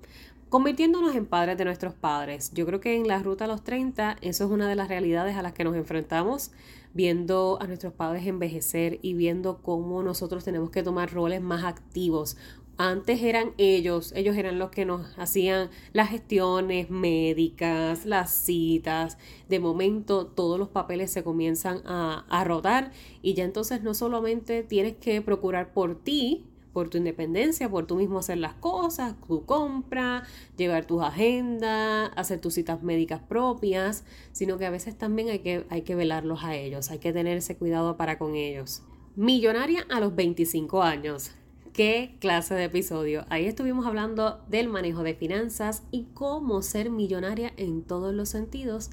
Convirtiéndonos 0.50 1.16
en 1.16 1.26
padres 1.26 1.58
de 1.58 1.66
nuestros 1.66 1.94
padres. 1.94 2.52
Yo 2.54 2.66
creo 2.66 2.80
que 2.80 2.96
en 2.96 3.08
la 3.08 3.22
ruta 3.24 3.46
a 3.46 3.48
los 3.48 3.64
30 3.64 4.18
eso 4.22 4.46
es 4.46 4.52
una 4.52 4.70
de 4.70 4.76
las 4.76 4.88
realidades 4.88 5.36
a 5.36 5.42
las 5.42 5.54
que 5.54 5.64
nos 5.64 5.76
enfrentamos 5.76 6.52
viendo 6.94 7.58
a 7.60 7.68
nuestros 7.68 7.94
padres 7.94 8.26
envejecer 8.28 9.00
y 9.02 9.14
viendo 9.16 9.62
cómo 9.62 10.04
nosotros 10.04 10.44
tenemos 10.44 10.70
que 10.70 10.84
tomar 10.84 11.12
roles 11.12 11.42
más 11.42 11.64
activos, 11.64 12.38
antes 12.78 13.22
eran 13.22 13.52
ellos, 13.58 14.14
ellos 14.16 14.36
eran 14.36 14.58
los 14.58 14.72
que 14.72 14.86
nos 14.86 15.18
hacían 15.18 15.70
las 15.92 16.10
gestiones 16.10 16.90
médicas, 16.90 18.06
las 18.06 18.32
citas. 18.32 19.18
De 19.48 19.60
momento 19.60 20.26
todos 20.26 20.58
los 20.58 20.70
papeles 20.70 21.12
se 21.12 21.24
comienzan 21.24 21.82
a, 21.86 22.26
a 22.30 22.44
rodar 22.44 22.92
y 23.22 23.36
ya 23.36 23.44
entonces 23.44 23.84
no 23.84 23.94
solamente 23.94 24.64
tienes 24.64 24.96
que 24.96 25.22
procurar 25.22 25.74
por 25.74 25.96
ti, 25.96 26.46
por 26.74 26.90
tu 26.90 26.98
independencia, 26.98 27.70
por 27.70 27.86
tú 27.86 27.96
mismo 27.96 28.20
hacer 28.20 28.40
las 28.40 28.56
cosas, 28.56 29.16
tu 29.28 29.46
compra, 29.46 30.24
llevar 30.58 30.86
tus 30.86 31.04
agendas, 31.04 32.12
hacer 32.16 32.42
tus 32.42 32.56
citas 32.56 32.82
médicas 32.82 33.22
propias, 33.22 34.04
sino 34.32 34.58
que 34.58 34.66
a 34.66 34.72
veces 34.72 34.98
también 34.98 35.30
hay 35.30 35.40
que, 35.40 35.66
hay 35.70 35.84
que 35.84 35.96
velarlos 35.96 36.44
a 36.44 36.56
ellos, 36.56 36.90
hay 36.90 36.98
que 36.98 37.14
tener 37.14 37.38
ese 37.38 37.56
cuidado 37.56 37.96
para 37.96 38.18
con 38.18 38.36
ellos. 38.36 38.82
Millonaria 39.16 39.86
a 39.90 40.00
los 40.00 40.16
25 40.16 40.82
años. 40.82 41.32
¿Qué 41.74 42.18
clase 42.20 42.54
de 42.54 42.66
episodio? 42.66 43.26
Ahí 43.30 43.48
estuvimos 43.48 43.88
hablando 43.88 44.40
del 44.48 44.70
manejo 44.70 45.02
de 45.02 45.16
finanzas 45.16 45.82
y 45.90 46.06
cómo 46.14 46.62
ser 46.62 46.92
millonaria 46.92 47.52
en 47.58 47.82
todos 47.82 48.14
los 48.14 48.30
sentidos 48.30 48.92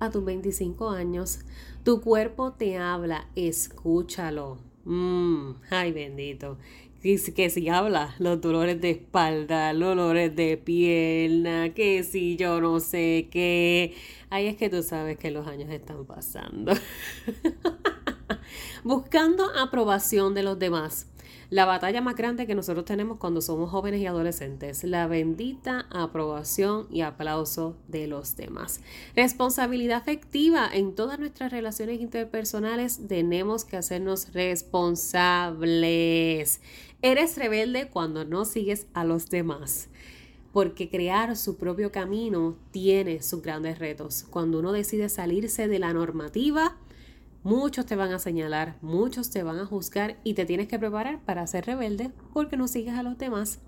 a 0.00 0.08
tus 0.08 0.24
25 0.24 0.88
años. 0.88 1.40
Tu 1.84 2.00
cuerpo 2.00 2.52
te 2.52 2.78
habla, 2.78 3.28
escúchalo. 3.36 4.56
Mmm, 4.86 5.56
ay 5.68 5.92
bendito. 5.92 6.56
Que, 7.02 7.20
que 7.34 7.50
si 7.50 7.68
habla, 7.68 8.14
los 8.18 8.40
dolores 8.40 8.80
de 8.80 8.92
espalda, 8.92 9.74
los 9.74 9.94
dolores 9.94 10.34
de 10.34 10.56
pierna, 10.56 11.74
que 11.74 12.02
si 12.02 12.36
yo 12.36 12.62
no 12.62 12.80
sé 12.80 13.28
qué. 13.30 13.94
Ahí 14.30 14.46
es 14.46 14.56
que 14.56 14.70
tú 14.70 14.82
sabes 14.82 15.18
que 15.18 15.30
los 15.30 15.46
años 15.46 15.68
están 15.68 16.06
pasando. 16.06 16.72
Buscando 18.84 19.50
aprobación 19.54 20.32
de 20.32 20.42
los 20.42 20.58
demás 20.58 21.11
la 21.52 21.66
batalla 21.66 22.00
más 22.00 22.16
grande 22.16 22.46
que 22.46 22.54
nosotros 22.54 22.86
tenemos 22.86 23.18
cuando 23.18 23.42
somos 23.42 23.70
jóvenes 23.70 24.00
y 24.00 24.06
adolescentes, 24.06 24.84
la 24.84 25.06
bendita 25.06 25.86
aprobación 25.90 26.86
y 26.90 27.02
aplauso 27.02 27.76
de 27.88 28.06
los 28.06 28.36
demás. 28.36 28.80
Responsabilidad 29.14 29.98
afectiva 29.98 30.66
en 30.72 30.94
todas 30.94 31.18
nuestras 31.18 31.52
relaciones 31.52 32.00
interpersonales 32.00 33.06
tenemos 33.06 33.66
que 33.66 33.76
hacernos 33.76 34.32
responsables. 34.32 36.62
Eres 37.02 37.36
rebelde 37.36 37.90
cuando 37.90 38.24
no 38.24 38.46
sigues 38.46 38.86
a 38.94 39.04
los 39.04 39.28
demás 39.28 39.90
porque 40.54 40.88
crear 40.88 41.36
su 41.36 41.58
propio 41.58 41.92
camino 41.92 42.56
tiene 42.70 43.20
sus 43.22 43.42
grandes 43.42 43.78
retos. 43.78 44.24
Cuando 44.30 44.58
uno 44.58 44.72
decide 44.72 45.10
salirse 45.10 45.68
de 45.68 45.78
la 45.78 45.92
normativa, 45.92 46.78
Muchos 47.44 47.86
te 47.86 47.96
van 47.96 48.12
a 48.12 48.20
señalar, 48.20 48.76
muchos 48.82 49.30
te 49.30 49.42
van 49.42 49.58
a 49.58 49.66
juzgar 49.66 50.16
y 50.22 50.34
te 50.34 50.44
tienes 50.44 50.68
que 50.68 50.78
preparar 50.78 51.20
para 51.24 51.44
ser 51.48 51.66
rebelde 51.66 52.12
porque 52.32 52.56
no 52.56 52.68
sigues 52.68 52.94
a 52.94 53.02
los 53.02 53.18
demás. 53.18 53.58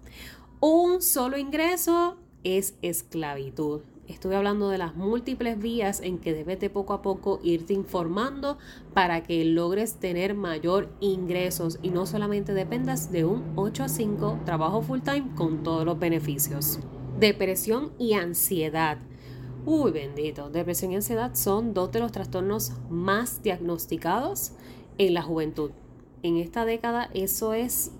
Un 0.60 1.02
solo 1.02 1.36
ingreso 1.38 2.16
es 2.44 2.74
esclavitud. 2.82 3.80
Estoy 4.06 4.36
hablando 4.36 4.68
de 4.68 4.78
las 4.78 4.94
múltiples 4.94 5.58
vías 5.58 6.00
en 6.00 6.18
que 6.18 6.34
debes 6.34 6.60
de 6.60 6.70
poco 6.70 6.92
a 6.92 7.02
poco 7.02 7.40
irte 7.42 7.72
informando 7.72 8.58
para 8.92 9.24
que 9.24 9.44
logres 9.44 9.94
tener 9.94 10.34
mayor 10.34 10.90
ingresos 11.00 11.80
y 11.82 11.88
no 11.88 12.06
solamente 12.06 12.54
dependas 12.54 13.10
de 13.10 13.24
un 13.24 13.54
8 13.56 13.84
a 13.84 13.88
5 13.88 14.40
trabajo 14.44 14.82
full 14.82 15.00
time 15.00 15.34
con 15.34 15.64
todos 15.64 15.84
los 15.84 15.98
beneficios. 15.98 16.78
Depresión 17.18 17.92
y 17.98 18.12
ansiedad. 18.12 18.98
Uy, 19.66 19.92
bendito. 19.92 20.50
Depresión 20.50 20.92
y 20.92 20.96
ansiedad 20.96 21.34
son 21.34 21.72
dos 21.72 21.90
de 21.90 22.00
los 22.00 22.12
trastornos 22.12 22.72
más 22.90 23.42
diagnosticados 23.42 24.52
en 24.98 25.14
la 25.14 25.22
juventud. 25.22 25.70
En 26.22 26.36
esta 26.36 26.66
década 26.66 27.10
eso 27.14 27.54
es, 27.54 27.90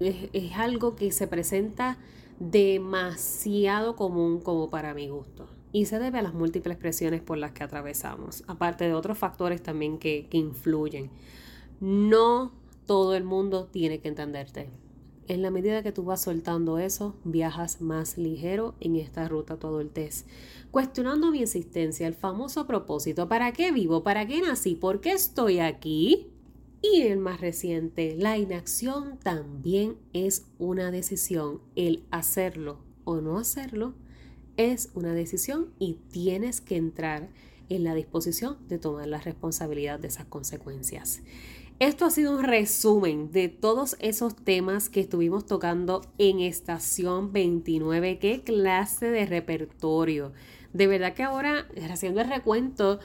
es, 0.00 0.52
algo 0.56 0.96
que 0.96 1.12
se 1.12 1.26
presenta 1.26 1.98
demasiado 2.38 3.96
común 3.96 4.40
como 4.40 4.70
para 4.70 4.94
mi 4.94 5.08
gusto. 5.08 5.46
Y 5.72 5.84
se 5.84 5.98
debe 5.98 6.20
a 6.20 6.22
las 6.22 6.32
múltiples 6.32 6.78
presiones 6.78 7.20
por 7.20 7.36
las 7.36 7.52
que 7.52 7.64
atravesamos, 7.64 8.42
aparte 8.48 8.84
de 8.84 8.94
otros 8.94 9.18
factores 9.18 9.62
también 9.62 9.98
que, 9.98 10.26
que 10.28 10.38
influyen. 10.38 11.10
No 11.80 12.52
todo 12.86 13.14
el 13.14 13.24
mundo 13.24 13.66
tiene 13.66 14.00
que 14.00 14.08
entenderte. 14.08 14.70
En 15.30 15.42
la 15.42 15.52
medida 15.52 15.84
que 15.84 15.92
tú 15.92 16.02
vas 16.02 16.22
soltando 16.22 16.80
eso, 16.80 17.14
viajas 17.22 17.80
más 17.80 18.18
ligero 18.18 18.74
en 18.80 18.96
esta 18.96 19.28
ruta 19.28 19.60
todo 19.60 19.80
el 19.80 19.88
test 19.88 20.26
cuestionando 20.72 21.30
mi 21.30 21.40
existencia, 21.40 22.08
el 22.08 22.14
famoso 22.14 22.66
propósito, 22.66 23.28
¿para 23.28 23.52
qué 23.52 23.70
vivo? 23.70 24.02
¿Para 24.02 24.26
qué 24.26 24.42
nací? 24.42 24.74
¿Por 24.74 25.00
qué 25.00 25.12
estoy 25.12 25.60
aquí? 25.60 26.26
Y 26.82 27.02
el 27.02 27.18
más 27.18 27.40
reciente, 27.40 28.16
la 28.18 28.38
inacción 28.38 29.20
también 29.22 29.98
es 30.12 30.46
una 30.58 30.90
decisión. 30.90 31.60
El 31.76 32.02
hacerlo 32.10 32.80
o 33.04 33.20
no 33.20 33.38
hacerlo 33.38 33.94
es 34.56 34.90
una 34.94 35.14
decisión 35.14 35.72
y 35.78 35.94
tienes 36.10 36.60
que 36.60 36.76
entrar 36.76 37.28
en 37.68 37.84
la 37.84 37.94
disposición 37.94 38.58
de 38.66 38.78
tomar 38.78 39.06
la 39.06 39.20
responsabilidad 39.20 40.00
de 40.00 40.08
esas 40.08 40.24
consecuencias. 40.24 41.22
Esto 41.80 42.04
ha 42.04 42.10
sido 42.10 42.36
un 42.36 42.44
resumen 42.44 43.32
de 43.32 43.48
todos 43.48 43.96
esos 44.00 44.36
temas 44.36 44.90
que 44.90 45.00
estuvimos 45.00 45.46
tocando 45.46 46.02
en 46.18 46.40
estación 46.40 47.32
29. 47.32 48.18
¿Qué 48.18 48.42
clase 48.42 49.06
de 49.06 49.24
repertorio? 49.24 50.34
De 50.74 50.86
verdad 50.86 51.14
que 51.14 51.22
ahora, 51.22 51.66
haciendo 51.90 52.20
el 52.20 52.28
recuento, 52.28 53.00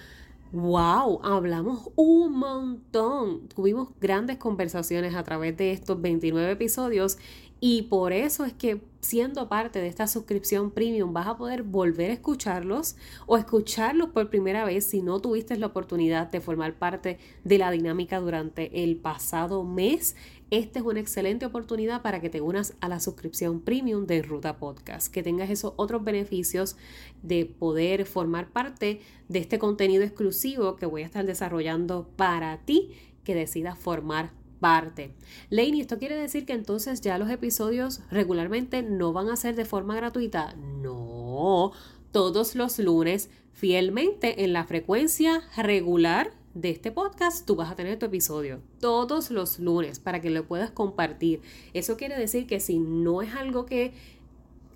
wow, 0.51 1.22
hablamos 1.24 1.89
un 1.96 2.34
montón. 2.34 3.48
Tuvimos 3.48 3.98
grandes 4.01 4.36
conversaciones 4.36 5.15
a 5.15 5.24
través 5.24 5.55
de 5.55 5.72
estos 5.72 6.01
29 6.01 6.51
episodios 6.51 7.17
y 7.59 7.83
por 7.83 8.13
eso 8.13 8.45
es 8.45 8.53
que 8.53 8.81
siendo 9.00 9.47
parte 9.47 9.79
de 9.79 9.88
esta 9.88 10.07
suscripción 10.07 10.71
premium 10.71 11.13
vas 11.13 11.27
a 11.27 11.38
poder 11.38 11.63
volver 11.63 12.09
a 12.09 12.13
escucharlos 12.13 12.95
o 13.27 13.38
escucharlos 13.38 14.09
por 14.09 14.29
primera 14.29 14.65
vez 14.65 14.85
si 14.85 15.01
no 15.01 15.21
tuviste 15.21 15.55
la 15.57 15.67
oportunidad 15.67 16.29
de 16.31 16.41
formar 16.41 16.74
parte 16.74 17.17
de 17.43 17.57
la 17.57 17.71
dinámica 17.71 18.19
durante 18.19 18.83
el 18.83 18.97
pasado 18.97 19.63
mes. 19.63 20.15
Esta 20.51 20.79
es 20.79 20.85
una 20.85 21.00
excelente 21.00 21.45
oportunidad 21.45 22.01
para 22.01 22.19
que 22.19 22.29
te 22.29 22.41
unas 22.41 22.75
a 22.81 22.89
la 22.89 23.00
suscripción 23.00 23.62
premium 23.62 24.05
de 24.05 24.21
Ruta 24.21 24.57
Podcast, 24.57 25.12
que 25.12 25.24
tengas 25.24 25.50
esos 25.50 25.74
otros 25.77 26.03
beneficios 26.03 26.75
de 27.24 27.45
poder 27.45 28.05
formar 28.05 28.50
parte 28.50 29.01
de 29.29 29.39
este 29.39 29.59
contenido 29.59 30.03
exclusivo 30.03 30.75
que 30.75 30.85
voy 30.85 31.03
a 31.03 31.05
estar 31.05 31.25
desarrollando 31.25 32.09
para 32.15 32.57
ti 32.65 32.91
que 33.24 33.33
decidas 33.33 33.77
formar 33.77 34.31
parte. 34.59 35.13
Laney, 35.50 35.81
¿esto 35.81 35.97
quiere 35.97 36.15
decir 36.15 36.45
que 36.45 36.53
entonces 36.53 37.01
ya 37.01 37.17
los 37.17 37.29
episodios 37.29 38.01
regularmente 38.12 38.83
no 38.83 39.13
van 39.13 39.29
a 39.29 39.35
ser 39.35 39.55
de 39.55 39.65
forma 39.65 39.95
gratuita? 39.95 40.55
No, 40.55 41.71
todos 42.12 42.55
los 42.55 42.79
lunes 42.79 43.29
fielmente 43.53 44.43
en 44.43 44.53
la 44.53 44.65
frecuencia 44.65 45.41
regular 45.57 46.31
de 46.55 46.69
este 46.69 46.89
podcast, 46.89 47.45
tú 47.45 47.57
vas 47.57 47.69
a 47.69 47.75
tener 47.75 48.00
tu 48.00 48.05
episodio 48.05 48.62
todos 48.79 49.29
los 49.29 49.59
lunes 49.59 50.00
para 50.00 50.21
que 50.21 50.29
lo 50.29 50.47
puedas 50.47 50.71
compartir. 50.71 51.41
Eso 51.74 51.97
quiere 51.97 52.17
decir 52.17 52.47
que 52.47 52.62
si 52.62 52.79
no 52.79 53.21
es 53.21 53.35
algo 53.35 53.65
que 53.65 53.93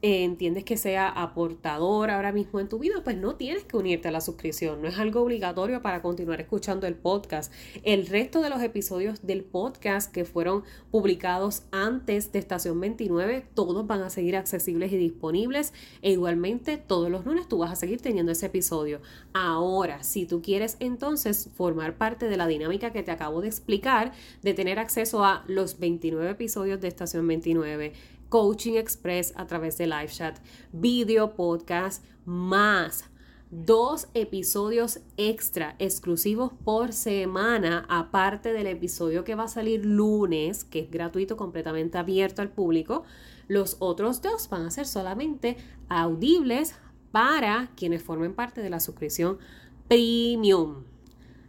eh, 0.01 0.23
entiendes 0.23 0.63
que 0.63 0.77
sea 0.77 1.09
aportador 1.09 2.09
ahora 2.09 2.31
mismo 2.31 2.61
en 2.61 2.69
tu 2.69 2.79
vida, 2.79 3.03
pues 3.03 3.17
no 3.17 3.35
tienes 3.35 3.65
que 3.65 3.75
unirte 3.75 4.07
a 4.07 4.11
la 4.11 4.21
suscripción. 4.21 4.81
No 4.81 4.87
es 4.87 4.97
algo 4.97 5.21
obligatorio 5.21 5.81
para 5.81 6.01
continuar 6.01 6.39
escuchando 6.39 6.87
el 6.87 6.95
podcast. 6.95 7.51
El 7.83 8.07
resto 8.07 8.41
de 8.41 8.49
los 8.49 8.61
episodios 8.61 9.25
del 9.25 9.43
podcast 9.43 10.09
que 10.11 10.23
fueron 10.23 10.63
publicados 10.89 11.63
antes 11.71 12.31
de 12.31 12.39
Estación 12.39 12.79
29, 12.79 13.45
todos 13.53 13.85
van 13.87 14.01
a 14.01 14.09
seguir 14.09 14.37
accesibles 14.37 14.93
y 14.93 14.97
disponibles. 14.97 15.73
E 16.01 16.11
igualmente 16.11 16.77
todos 16.77 17.09
los 17.09 17.25
lunes 17.25 17.49
tú 17.49 17.57
vas 17.57 17.71
a 17.71 17.75
seguir 17.75 17.99
teniendo 17.99 18.31
ese 18.31 18.45
episodio. 18.45 19.01
Ahora, 19.33 20.03
si 20.03 20.25
tú 20.25 20.41
quieres 20.41 20.77
entonces 20.79 21.49
formar 21.55 21.97
parte 21.97 22.29
de 22.29 22.37
la 22.37 22.47
dinámica 22.47 22.91
que 22.91 23.03
te 23.03 23.11
acabo 23.11 23.41
de 23.41 23.47
explicar, 23.47 24.13
de 24.43 24.53
tener 24.53 24.79
acceso 24.79 25.25
a 25.25 25.43
los 25.47 25.77
29 25.77 26.31
episodios 26.31 26.79
de 26.79 26.87
Estación 26.87 27.27
29, 27.27 27.93
Coaching 28.29 28.73
Express 28.73 29.33
a 29.35 29.47
través 29.47 29.77
de 29.77 29.87
live 29.87 30.07
chat, 30.07 30.37
video 30.71 31.35
podcast, 31.35 32.03
más 32.25 33.05
dos 33.51 34.07
episodios 34.13 34.99
extra 35.17 35.75
exclusivos 35.79 36.51
por 36.63 36.93
semana, 36.93 37.85
aparte 37.89 38.53
del 38.53 38.67
episodio 38.67 39.23
que 39.23 39.33
va 39.33 39.45
a 39.45 39.47
salir 39.47 39.85
lunes, 39.85 40.63
que 40.63 40.81
es 40.81 40.91
gratuito, 40.91 41.35
completamente 41.35 41.97
abierto 41.97 42.43
al 42.43 42.51
público. 42.51 43.03
Los 43.47 43.77
otros 43.79 44.21
dos 44.21 44.49
van 44.49 44.65
a 44.65 44.71
ser 44.71 44.85
solamente 44.85 45.57
audibles 45.89 46.75
para 47.11 47.71
quienes 47.75 48.03
formen 48.03 48.35
parte 48.35 48.61
de 48.61 48.69
la 48.69 48.79
suscripción 48.79 49.39
premium. 49.87 50.83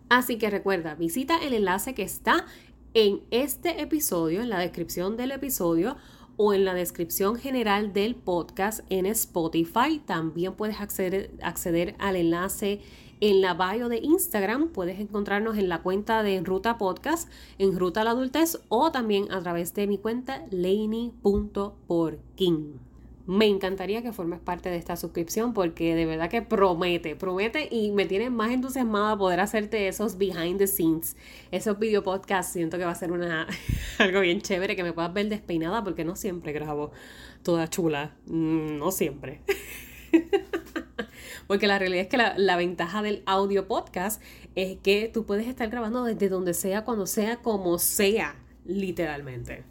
Así 0.08 0.38
que 0.38 0.48
recuerda, 0.48 0.94
visita 0.94 1.36
el 1.36 1.52
enlace 1.52 1.94
que 1.94 2.02
está 2.02 2.46
en 2.94 3.20
este 3.30 3.82
episodio, 3.82 4.40
en 4.40 4.48
la 4.48 4.58
descripción 4.58 5.16
del 5.16 5.30
episodio 5.32 5.96
o 6.42 6.54
en 6.54 6.64
la 6.64 6.72
descripción 6.72 7.36
general 7.36 7.92
del 7.92 8.14
podcast 8.14 8.80
en 8.88 9.04
Spotify. 9.04 10.00
También 10.06 10.54
puedes 10.54 10.80
acceder, 10.80 11.32
acceder 11.42 11.94
al 11.98 12.16
enlace 12.16 12.80
en 13.20 13.42
la 13.42 13.52
bio 13.52 13.90
de 13.90 13.98
Instagram. 13.98 14.68
Puedes 14.68 14.98
encontrarnos 15.00 15.58
en 15.58 15.68
la 15.68 15.82
cuenta 15.82 16.22
de 16.22 16.40
Ruta 16.40 16.78
Podcast, 16.78 17.30
en 17.58 17.78
Ruta 17.78 18.04
la 18.04 18.12
Adultez 18.12 18.58
o 18.70 18.90
también 18.90 19.30
a 19.30 19.40
través 19.40 19.74
de 19.74 19.86
mi 19.86 19.98
cuenta 19.98 20.46
laney.porkin. 20.50 21.20
Me 23.30 23.46
encantaría 23.46 24.02
que 24.02 24.12
formes 24.12 24.40
parte 24.40 24.70
de 24.70 24.76
esta 24.76 24.96
suscripción 24.96 25.54
porque 25.54 25.94
de 25.94 26.04
verdad 26.04 26.28
que 26.28 26.42
promete, 26.42 27.14
promete 27.14 27.68
y 27.70 27.92
me 27.92 28.04
tiene 28.04 28.28
más 28.28 28.50
entusiasmada 28.50 29.16
poder 29.16 29.38
hacerte 29.38 29.86
esos 29.86 30.18
behind 30.18 30.58
the 30.58 30.66
scenes, 30.66 31.16
esos 31.52 31.78
video 31.78 32.02
podcasts. 32.02 32.54
Siento 32.54 32.76
que 32.76 32.84
va 32.84 32.90
a 32.90 32.96
ser 32.96 33.12
una 33.12 33.46
algo 34.00 34.18
bien 34.18 34.40
chévere 34.40 34.74
que 34.74 34.82
me 34.82 34.92
puedas 34.92 35.14
ver 35.14 35.28
despeinada 35.28 35.84
porque 35.84 36.04
no 36.04 36.16
siempre 36.16 36.52
grabo 36.52 36.90
toda 37.44 37.70
chula, 37.70 38.16
mm, 38.26 38.78
no 38.78 38.90
siempre. 38.90 39.42
Porque 41.46 41.68
la 41.68 41.78
realidad 41.78 42.02
es 42.02 42.08
que 42.08 42.16
la, 42.16 42.36
la, 42.36 42.56
ventaja 42.56 43.02
del 43.02 43.22
audio 43.26 43.66
podcast 43.68 44.22
es 44.56 44.78
que 44.78 45.08
tú 45.12 45.24
puedes 45.24 45.46
estar 45.46 45.68
grabando 45.68 46.04
desde 46.04 46.28
donde 46.28 46.54
sea, 46.54 46.84
cuando 46.84 47.06
sea, 47.06 47.36
como 47.36 47.78
sea, 47.78 48.36
literalmente 48.64 49.64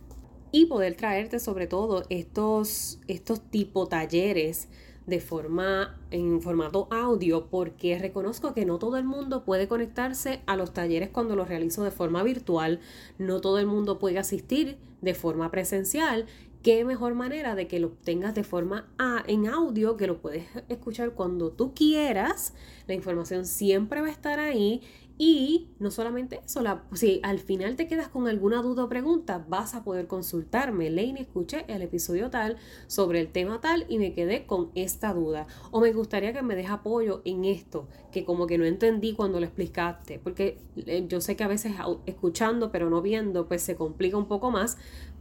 y 0.51 0.65
poder 0.65 0.95
traerte 0.95 1.39
sobre 1.39 1.67
todo 1.67 2.03
estos, 2.09 2.99
estos 3.07 3.41
tipo 3.49 3.87
talleres 3.87 4.67
de 5.09 5.19
forma 5.19 5.99
en 6.11 6.41
formato 6.41 6.87
audio 6.91 7.47
porque 7.47 7.97
reconozco 7.97 8.53
que 8.53 8.65
no 8.65 8.77
todo 8.77 8.97
el 8.97 9.03
mundo 9.03 9.43
puede 9.43 9.67
conectarse 9.67 10.41
a 10.45 10.55
los 10.55 10.71
talleres 10.71 11.09
cuando 11.09 11.35
los 11.35 11.49
realizo 11.49 11.83
de 11.83 11.91
forma 11.91 12.23
virtual, 12.23 12.79
no 13.17 13.41
todo 13.41 13.57
el 13.57 13.65
mundo 13.65 13.99
puede 13.99 14.19
asistir 14.19 14.77
de 15.01 15.13
forma 15.15 15.49
presencial. 15.51 16.27
Qué 16.61 16.83
mejor 16.83 17.15
manera 17.15 17.55
de 17.55 17.67
que 17.67 17.79
lo 17.79 17.89
tengas 17.89 18.35
de 18.35 18.43
forma 18.43 18.89
a, 18.97 19.23
en 19.27 19.47
audio, 19.47 19.95
que 19.95 20.07
lo 20.07 20.21
puedes 20.21 20.45
escuchar 20.67 21.13
cuando 21.13 21.51
tú 21.51 21.73
quieras. 21.73 22.53
La 22.85 22.93
información 22.93 23.45
siempre 23.45 24.01
va 24.01 24.07
a 24.07 24.11
estar 24.11 24.39
ahí 24.39 24.81
y 25.21 25.67
no 25.79 25.91
solamente 25.91 26.39
eso, 26.45 26.63
si 26.93 27.19
al 27.23 27.39
final 27.39 27.75
te 27.75 27.89
quedas 27.89 28.07
con 28.07 28.29
alguna 28.29 28.61
duda 28.61 28.85
o 28.85 28.89
pregunta, 28.89 29.43
vas 29.49 29.75
a 29.75 29.83
poder 29.83 30.07
consultarme. 30.07 30.89
Lane, 30.89 31.19
escuché 31.19 31.65
el 31.67 31.81
episodio 31.81 32.29
tal 32.29 32.55
sobre 32.87 33.19
el 33.19 33.27
tema 33.27 33.59
tal 33.59 33.85
y 33.89 33.99
me 33.99 34.13
quedé 34.13 34.45
con 34.45 34.71
esta 34.75 35.13
duda. 35.13 35.45
O 35.71 35.81
me 35.81 35.91
gustaría 35.91 36.31
que 36.31 36.41
me 36.41 36.55
des 36.55 36.69
apoyo 36.69 37.21
en 37.25 37.43
esto, 37.43 37.89
que 38.13 38.23
como 38.23 38.47
que 38.47 38.57
no 38.57 38.63
entendí 38.63 39.11
cuando 39.11 39.41
lo 39.41 39.45
explicaste. 39.45 40.19
Porque 40.19 40.57
eh, 40.77 41.03
yo 41.09 41.19
sé 41.19 41.35
que 41.35 41.43
a 41.43 41.49
veces 41.49 41.73
escuchando 42.05 42.71
pero 42.71 42.89
no 42.89 43.01
viendo, 43.01 43.45
pues 43.45 43.61
se 43.61 43.75
complica 43.75 44.15
un 44.15 44.29
poco 44.29 44.51
más. 44.51 44.77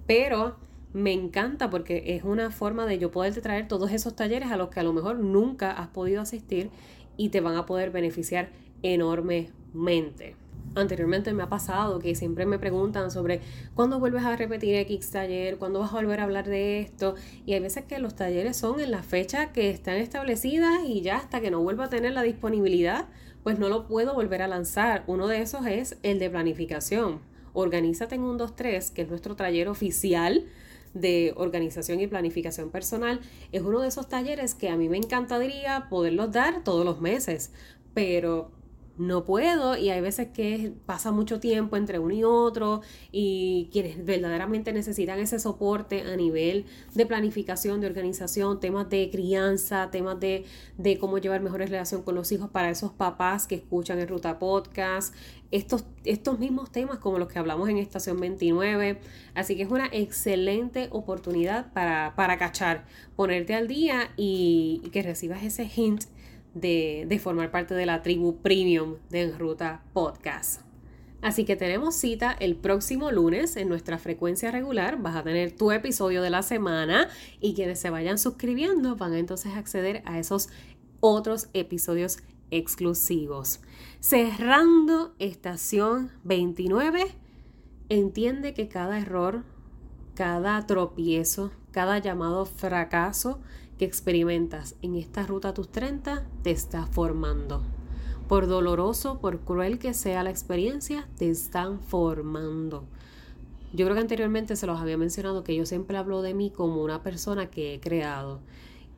Pero 0.06 0.58
me 0.92 1.12
encanta 1.12 1.70
porque 1.70 2.14
es 2.14 2.22
una 2.22 2.52
forma 2.52 2.86
de 2.86 3.00
yo 3.00 3.10
poderte 3.10 3.40
traer 3.40 3.66
todos 3.66 3.90
esos 3.90 4.14
talleres 4.14 4.52
a 4.52 4.56
los 4.56 4.68
que 4.68 4.78
a 4.78 4.84
lo 4.84 4.92
mejor 4.92 5.18
nunca 5.18 5.72
has 5.72 5.88
podido 5.88 6.20
asistir 6.20 6.70
y 7.16 7.30
te 7.30 7.40
van 7.40 7.56
a 7.56 7.66
poder 7.66 7.90
beneficiar 7.90 8.52
enormemente. 8.82 9.57
Anteriormente 10.74 11.32
me 11.32 11.42
ha 11.42 11.48
pasado 11.48 11.98
que 11.98 12.14
siempre 12.14 12.46
me 12.46 12.58
preguntan 12.58 13.10
sobre 13.10 13.40
cuándo 13.74 13.98
vuelves 13.98 14.24
a 14.24 14.36
repetir 14.36 14.76
X 14.76 15.10
taller, 15.10 15.56
cuándo 15.56 15.80
vas 15.80 15.92
a 15.92 15.96
volver 15.96 16.20
a 16.20 16.24
hablar 16.24 16.46
de 16.46 16.80
esto. 16.80 17.14
Y 17.46 17.54
hay 17.54 17.60
veces 17.60 17.84
que 17.84 17.98
los 17.98 18.14
talleres 18.14 18.56
son 18.56 18.78
en 18.80 18.90
la 18.90 19.02
fecha 19.02 19.52
que 19.52 19.70
están 19.70 19.96
establecidas 19.96 20.84
y 20.86 21.00
ya 21.00 21.16
hasta 21.16 21.40
que 21.40 21.50
no 21.50 21.60
vuelva 21.62 21.86
a 21.86 21.90
tener 21.90 22.12
la 22.12 22.22
disponibilidad, 22.22 23.06
pues 23.42 23.58
no 23.58 23.68
lo 23.68 23.86
puedo 23.86 24.14
volver 24.14 24.42
a 24.42 24.48
lanzar. 24.48 25.04
Uno 25.06 25.26
de 25.26 25.40
esos 25.42 25.66
es 25.66 25.98
el 26.02 26.18
de 26.18 26.30
planificación. 26.30 27.20
Organízate 27.54 28.14
en 28.14 28.22
un 28.22 28.38
2-3, 28.38 28.92
que 28.92 29.02
es 29.02 29.08
nuestro 29.08 29.34
taller 29.36 29.68
oficial 29.68 30.44
de 30.94 31.32
organización 31.36 32.00
y 32.00 32.06
planificación 32.06 32.70
personal. 32.70 33.20
Es 33.52 33.62
uno 33.62 33.80
de 33.80 33.88
esos 33.88 34.08
talleres 34.08 34.54
que 34.54 34.68
a 34.68 34.76
mí 34.76 34.88
me 34.88 34.96
encantaría 34.96 35.88
poderlos 35.88 36.30
dar 36.30 36.62
todos 36.62 36.84
los 36.84 37.00
meses, 37.00 37.52
pero 37.94 38.52
no 38.98 39.24
puedo 39.24 39.76
y 39.76 39.90
hay 39.90 40.00
veces 40.00 40.28
que 40.28 40.72
pasa 40.84 41.12
mucho 41.12 41.40
tiempo 41.40 41.76
entre 41.76 41.98
uno 41.98 42.14
y 42.14 42.24
otro 42.24 42.82
y 43.12 43.68
quienes 43.72 44.04
verdaderamente 44.04 44.72
necesitan 44.72 45.20
ese 45.20 45.38
soporte 45.38 46.02
a 46.02 46.16
nivel 46.16 46.66
de 46.94 47.06
planificación, 47.06 47.80
de 47.80 47.86
organización, 47.86 48.60
temas 48.60 48.90
de 48.90 49.08
crianza, 49.10 49.90
temas 49.90 50.18
de, 50.18 50.44
de 50.76 50.98
cómo 50.98 51.18
llevar 51.18 51.40
mejores 51.40 51.70
relación 51.70 52.02
con 52.02 52.16
los 52.16 52.30
hijos 52.32 52.50
para 52.50 52.70
esos 52.70 52.92
papás 52.92 53.46
que 53.46 53.54
escuchan 53.54 53.98
en 54.00 54.08
Ruta 54.08 54.38
Podcast, 54.38 55.14
estos, 55.50 55.84
estos 56.04 56.38
mismos 56.38 56.70
temas 56.70 56.98
como 56.98 57.18
los 57.18 57.28
que 57.28 57.38
hablamos 57.38 57.68
en 57.68 57.78
Estación 57.78 58.20
29. 58.20 58.98
Así 59.34 59.56
que 59.56 59.62
es 59.62 59.70
una 59.70 59.86
excelente 59.92 60.88
oportunidad 60.90 61.72
para, 61.72 62.14
para 62.16 62.36
cachar, 62.36 62.84
ponerte 63.16 63.54
al 63.54 63.68
día 63.68 64.10
y, 64.16 64.82
y 64.84 64.90
que 64.90 65.02
recibas 65.02 65.42
ese 65.42 65.70
hint 65.74 66.04
de, 66.54 67.20
formar 67.22 67.50
parte 67.50 67.74
de 67.74 67.86
la 67.86 68.02
tribu 68.02 68.36
premium 68.36 68.96
de 69.10 69.22
Enruta 69.22 69.82
Podcast. 69.92 70.62
Así 71.20 71.44
que 71.44 71.56
tenemos 71.56 71.96
cita 71.96 72.36
el 72.38 72.54
próximo 72.54 73.10
lunes 73.10 73.56
en 73.56 73.68
nuestra 73.68 73.98
frecuencia 73.98 74.52
regular. 74.52 75.02
Vas 75.02 75.16
a 75.16 75.24
tener 75.24 75.50
tu 75.52 75.72
episodio 75.72 76.22
de 76.22 76.30
la 76.30 76.42
semana 76.42 77.08
y 77.40 77.54
quienes 77.54 77.80
se 77.80 77.90
vayan 77.90 78.18
suscribiendo 78.18 78.94
van 78.96 79.12
a 79.14 79.18
entonces 79.18 79.56
acceder 79.56 80.02
a 80.04 80.18
esos 80.18 80.48
otros 81.00 81.48
episodios 81.54 82.18
exclusivos. 82.50 83.60
Cerrando 84.00 85.14
estación 85.18 86.12
29, 86.22 87.04
entiende 87.88 88.54
que 88.54 88.68
cada 88.68 88.98
error, 88.98 89.42
cada 90.14 90.66
tropiezo, 90.66 91.50
cada 91.72 91.98
llamado 91.98 92.46
fracaso 92.46 93.40
que 93.78 93.84
experimentas 93.84 94.74
en 94.82 94.96
esta 94.96 95.24
ruta 95.24 95.50
a 95.50 95.54
tus 95.54 95.70
30 95.70 96.26
te 96.42 96.50
está 96.50 96.86
formando. 96.86 97.62
Por 98.28 98.46
doloroso, 98.46 99.20
por 99.20 99.40
cruel 99.40 99.78
que 99.78 99.94
sea 99.94 100.22
la 100.22 100.30
experiencia, 100.30 101.08
te 101.16 101.30
están 101.30 101.80
formando. 101.80 102.84
Yo 103.72 103.86
creo 103.86 103.94
que 103.94 104.02
anteriormente 104.02 104.56
se 104.56 104.66
los 104.66 104.80
había 104.80 104.98
mencionado 104.98 105.44
que 105.44 105.54
yo 105.54 105.64
siempre 105.64 105.96
hablo 105.96 106.20
de 106.22 106.34
mí 106.34 106.50
como 106.50 106.82
una 106.82 107.02
persona 107.02 107.50
que 107.50 107.74
he 107.74 107.80
creado. 107.80 108.40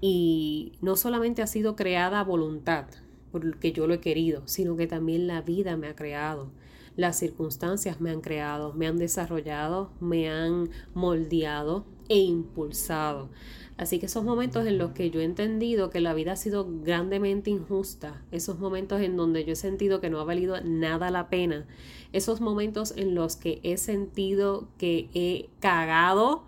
Y 0.00 0.72
no 0.80 0.96
solamente 0.96 1.42
ha 1.42 1.46
sido 1.46 1.76
creada 1.76 2.20
a 2.20 2.24
voluntad, 2.24 2.86
porque 3.30 3.72
yo 3.72 3.86
lo 3.86 3.94
he 3.94 4.00
querido, 4.00 4.42
sino 4.46 4.76
que 4.76 4.86
también 4.86 5.26
la 5.26 5.42
vida 5.42 5.76
me 5.76 5.88
ha 5.88 5.94
creado. 5.94 6.50
Las 6.96 7.18
circunstancias 7.18 8.00
me 8.00 8.10
han 8.10 8.20
creado, 8.20 8.72
me 8.74 8.86
han 8.86 8.98
desarrollado, 8.98 9.90
me 10.00 10.30
han 10.30 10.70
moldeado 10.94 11.84
e 12.08 12.18
impulsado. 12.18 13.30
Así 13.76 13.98
que 13.98 14.06
esos 14.06 14.24
momentos 14.24 14.66
en 14.66 14.76
los 14.76 14.90
que 14.92 15.10
yo 15.10 15.20
he 15.20 15.24
entendido 15.24 15.88
que 15.88 16.00
la 16.00 16.12
vida 16.12 16.32
ha 16.32 16.36
sido 16.36 16.68
grandemente 16.82 17.48
injusta, 17.48 18.22
esos 18.30 18.58
momentos 18.58 19.00
en 19.00 19.16
donde 19.16 19.44
yo 19.44 19.52
he 19.52 19.56
sentido 19.56 20.00
que 20.00 20.10
no 20.10 20.20
ha 20.20 20.24
valido 20.24 20.60
nada 20.62 21.10
la 21.10 21.30
pena, 21.30 21.66
esos 22.12 22.40
momentos 22.40 22.92
en 22.96 23.14
los 23.14 23.36
que 23.36 23.60
he 23.62 23.78
sentido 23.78 24.68
que 24.76 25.08
he 25.14 25.48
cagado 25.60 26.44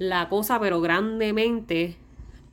la 0.00 0.30
cosa 0.30 0.58
pero 0.58 0.80
grandemente, 0.80 1.96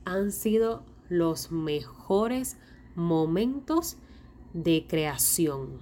han 0.04 0.32
sido 0.32 0.84
los 1.08 1.50
mejores 1.50 2.58
momentos 2.94 3.96
de 4.52 4.86
creación, 4.86 5.80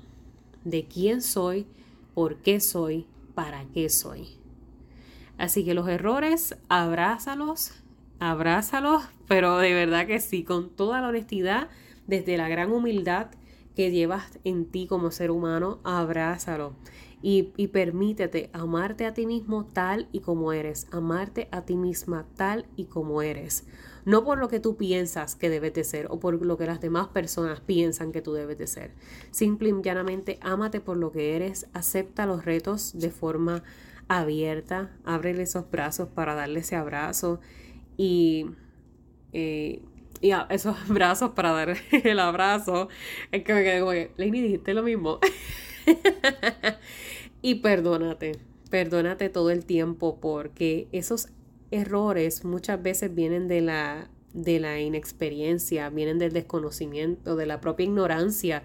de 0.66 0.84
quién 0.84 1.22
soy, 1.22 1.66
por 2.12 2.38
qué 2.38 2.58
soy, 2.58 3.06
para 3.34 3.64
qué 3.72 3.88
soy. 3.88 4.36
Así 5.38 5.64
que 5.64 5.74
los 5.74 5.88
errores, 5.88 6.56
abrázalos, 6.68 7.72
abrázalos, 8.18 9.04
pero 9.28 9.58
de 9.58 9.72
verdad 9.74 10.06
que 10.08 10.18
sí, 10.18 10.42
con 10.42 10.70
toda 10.70 11.00
la 11.00 11.08
honestidad, 11.08 11.68
desde 12.08 12.36
la 12.36 12.48
gran 12.48 12.72
humildad 12.72 13.28
que 13.76 13.92
llevas 13.92 14.38
en 14.42 14.66
ti 14.66 14.88
como 14.88 15.12
ser 15.12 15.30
humano, 15.30 15.78
abrázalo. 15.84 16.74
Y, 17.22 17.52
y, 17.56 17.68
permítete 17.68 18.50
amarte 18.52 19.06
a 19.06 19.14
ti 19.14 19.26
mismo 19.26 19.64
tal 19.64 20.06
y 20.12 20.20
como 20.20 20.52
eres, 20.52 20.86
amarte 20.92 21.48
a 21.50 21.62
ti 21.62 21.74
misma 21.74 22.26
tal 22.36 22.66
y 22.76 22.84
como 22.84 23.22
eres. 23.22 23.66
No 24.06 24.22
por 24.22 24.38
lo 24.38 24.48
que 24.48 24.60
tú 24.60 24.76
piensas 24.76 25.34
que 25.34 25.50
debes 25.50 25.74
de 25.74 25.82
ser 25.82 26.06
o 26.10 26.20
por 26.20 26.40
lo 26.40 26.56
que 26.56 26.66
las 26.66 26.80
demás 26.80 27.08
personas 27.08 27.60
piensan 27.60 28.12
que 28.12 28.22
tú 28.22 28.34
debes 28.34 28.56
de 28.56 28.68
ser. 28.68 28.92
Simple 29.32 29.70
y 29.70 29.82
llanamente, 29.82 30.38
ámate 30.42 30.80
por 30.80 30.96
lo 30.96 31.10
que 31.10 31.34
eres, 31.34 31.66
acepta 31.72 32.24
los 32.24 32.44
retos 32.44 32.96
de 32.96 33.10
forma 33.10 33.64
abierta, 34.06 34.96
ábrele 35.04 35.42
esos 35.42 35.68
brazos 35.70 36.08
para 36.08 36.36
darle 36.36 36.60
ese 36.60 36.76
abrazo 36.76 37.40
y, 37.96 38.46
eh, 39.32 39.82
y 40.20 40.30
esos 40.50 40.76
brazos 40.88 41.30
para 41.30 41.50
dar 41.50 41.76
el 41.90 42.18
abrazo. 42.20 42.88
Es 43.32 43.42
que 43.42 43.54
me 43.54 43.64
quedé 43.64 43.80
como 43.80 43.90
que, 43.90 44.12
Lenny, 44.16 44.40
dijiste 44.40 44.72
lo 44.74 44.84
mismo. 44.84 45.18
y 47.42 47.56
perdónate, 47.56 48.38
perdónate 48.70 49.28
todo 49.28 49.50
el 49.50 49.64
tiempo 49.64 50.18
porque 50.20 50.88
esos 50.92 51.28
errores 51.70 52.44
muchas 52.44 52.82
veces 52.82 53.14
vienen 53.14 53.48
de 53.48 53.60
la 53.60 54.10
de 54.36 54.60
la 54.60 54.78
inexperiencia, 54.78 55.88
vienen 55.88 56.18
del 56.18 56.32
desconocimiento, 56.32 57.36
de 57.36 57.46
la 57.46 57.60
propia 57.60 57.84
ignorancia 57.84 58.62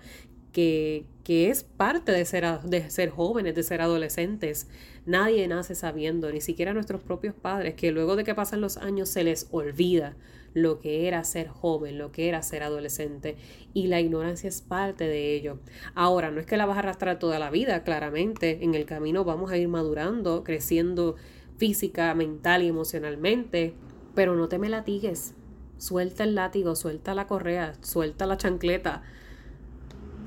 que, 0.51 1.05
que 1.23 1.49
es 1.49 1.63
parte 1.63 2.12
de 2.12 2.25
ser, 2.25 2.60
de 2.63 2.89
ser 2.89 3.10
jóvenes, 3.10 3.55
de 3.55 3.63
ser 3.63 3.81
adolescentes. 3.81 4.67
Nadie 5.05 5.47
nace 5.47 5.73
sabiendo, 5.73 6.31
ni 6.31 6.41
siquiera 6.41 6.73
nuestros 6.73 7.01
propios 7.01 7.33
padres, 7.33 7.73
que 7.73 7.91
luego 7.91 8.15
de 8.15 8.23
que 8.23 8.35
pasan 8.35 8.61
los 8.61 8.77
años 8.77 9.09
se 9.09 9.23
les 9.23 9.47
olvida 9.51 10.15
lo 10.53 10.79
que 10.79 11.07
era 11.07 11.23
ser 11.23 11.47
joven, 11.47 11.97
lo 11.97 12.11
que 12.11 12.29
era 12.29 12.43
ser 12.43 12.61
adolescente, 12.61 13.35
y 13.73 13.87
la 13.87 13.99
ignorancia 13.99 14.47
es 14.47 14.61
parte 14.61 15.05
de 15.05 15.33
ello. 15.33 15.59
Ahora, 15.95 16.29
no 16.29 16.39
es 16.39 16.45
que 16.45 16.57
la 16.57 16.65
vas 16.67 16.75
a 16.75 16.79
arrastrar 16.79 17.17
toda 17.17 17.39
la 17.39 17.49
vida, 17.49 17.83
claramente, 17.83 18.63
en 18.63 18.75
el 18.75 18.85
camino 18.85 19.23
vamos 19.23 19.51
a 19.51 19.57
ir 19.57 19.67
madurando, 19.67 20.43
creciendo 20.43 21.15
física, 21.57 22.13
mental 22.13 22.63
y 22.63 22.67
emocionalmente, 22.67 23.73
pero 24.13 24.35
no 24.35 24.49
te 24.49 24.59
me 24.59 24.69
latigues. 24.69 25.33
Suelta 25.77 26.23
el 26.23 26.35
látigo, 26.35 26.75
suelta 26.75 27.15
la 27.15 27.25
correa, 27.25 27.73
suelta 27.81 28.27
la 28.27 28.37
chancleta. 28.37 29.01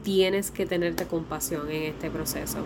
Tienes 0.02 0.50
que 0.50 0.66
tenerte 0.66 1.06
compasión 1.06 1.70
en 1.70 1.84
este 1.84 2.10
proceso. 2.10 2.58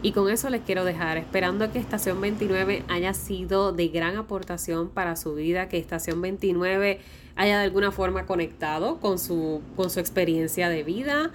Y 0.00 0.12
con 0.12 0.30
eso 0.30 0.48
les 0.48 0.62
quiero 0.62 0.84
dejar, 0.84 1.18
esperando 1.18 1.72
que 1.72 1.80
Estación 1.80 2.20
29 2.20 2.84
haya 2.88 3.14
sido 3.14 3.72
de 3.72 3.88
gran 3.88 4.16
aportación 4.16 4.90
para 4.90 5.16
su 5.16 5.34
vida, 5.34 5.68
que 5.68 5.76
Estación 5.76 6.22
29 6.22 7.00
haya 7.34 7.58
de 7.58 7.64
alguna 7.64 7.90
forma 7.90 8.24
conectado 8.24 9.00
con 9.00 9.18
su, 9.18 9.60
con 9.74 9.90
su 9.90 9.98
experiencia 9.98 10.68
de 10.68 10.84
vida, 10.84 11.32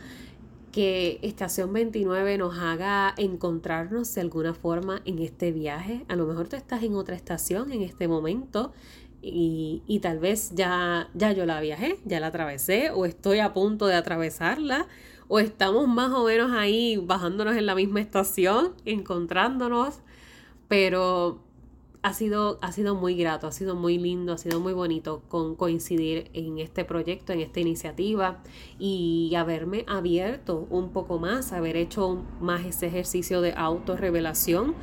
que 0.71 1.19
Estación 1.23 1.73
29 1.73 2.37
nos 2.37 2.57
haga 2.57 3.13
encontrarnos 3.17 4.15
de 4.15 4.21
alguna 4.21 4.53
forma 4.53 5.01
en 5.03 5.19
este 5.19 5.51
viaje. 5.51 6.05
A 6.07 6.15
lo 6.15 6.25
mejor 6.25 6.47
tú 6.47 6.55
estás 6.55 6.83
en 6.83 6.95
otra 6.95 7.17
estación 7.17 7.73
en 7.73 7.81
este 7.81 8.07
momento 8.07 8.71
y, 9.21 9.83
y, 9.87 9.99
tal 9.99 10.19
vez 10.19 10.51
ya, 10.55 11.09
ya 11.13 11.33
yo 11.33 11.45
la 11.45 11.59
viajé, 11.59 11.97
ya 12.05 12.21
la 12.21 12.27
atravesé 12.27 12.91
o 12.91 13.05
estoy 13.05 13.39
a 13.39 13.53
punto 13.53 13.87
de 13.87 13.95
atravesarla 13.95 14.87
o 15.27 15.39
estamos 15.39 15.87
más 15.87 16.11
o 16.11 16.25
menos 16.25 16.51
ahí 16.51 16.97
bajándonos 16.97 17.55
en 17.55 17.65
la 17.65 17.75
misma 17.75 18.01
estación, 18.01 18.73
encontrándonos, 18.85 19.99
pero 20.67 21.39
ha 22.03 22.13
sido, 22.13 22.59
ha 22.61 22.71
sido 22.73 22.95
muy 22.95 23.15
grato, 23.15 23.47
ha 23.47 23.51
sido 23.53 23.75
muy 23.75 23.97
lindo, 23.97 24.33
ha 24.33 24.37
sido 24.37 24.59
muy 24.59 24.73
bonito 24.73 25.23
con 25.29 25.55
coincidir 25.55 26.29
en 26.33 26.59
este 26.59 26.83
proyecto, 26.83 27.31
en 27.31 27.39
esta 27.39 27.61
iniciativa 27.61 28.43
y 28.77 29.33
haberme 29.35 29.85
abierto 29.87 30.67
un 30.69 30.89
poco 30.89 31.17
más, 31.17 31.53
haber 31.53 31.77
hecho 31.77 32.21
más 32.41 32.65
ese 32.65 32.87
ejercicio 32.87 33.39
de 33.39 33.53
autorrevelación 33.53 34.75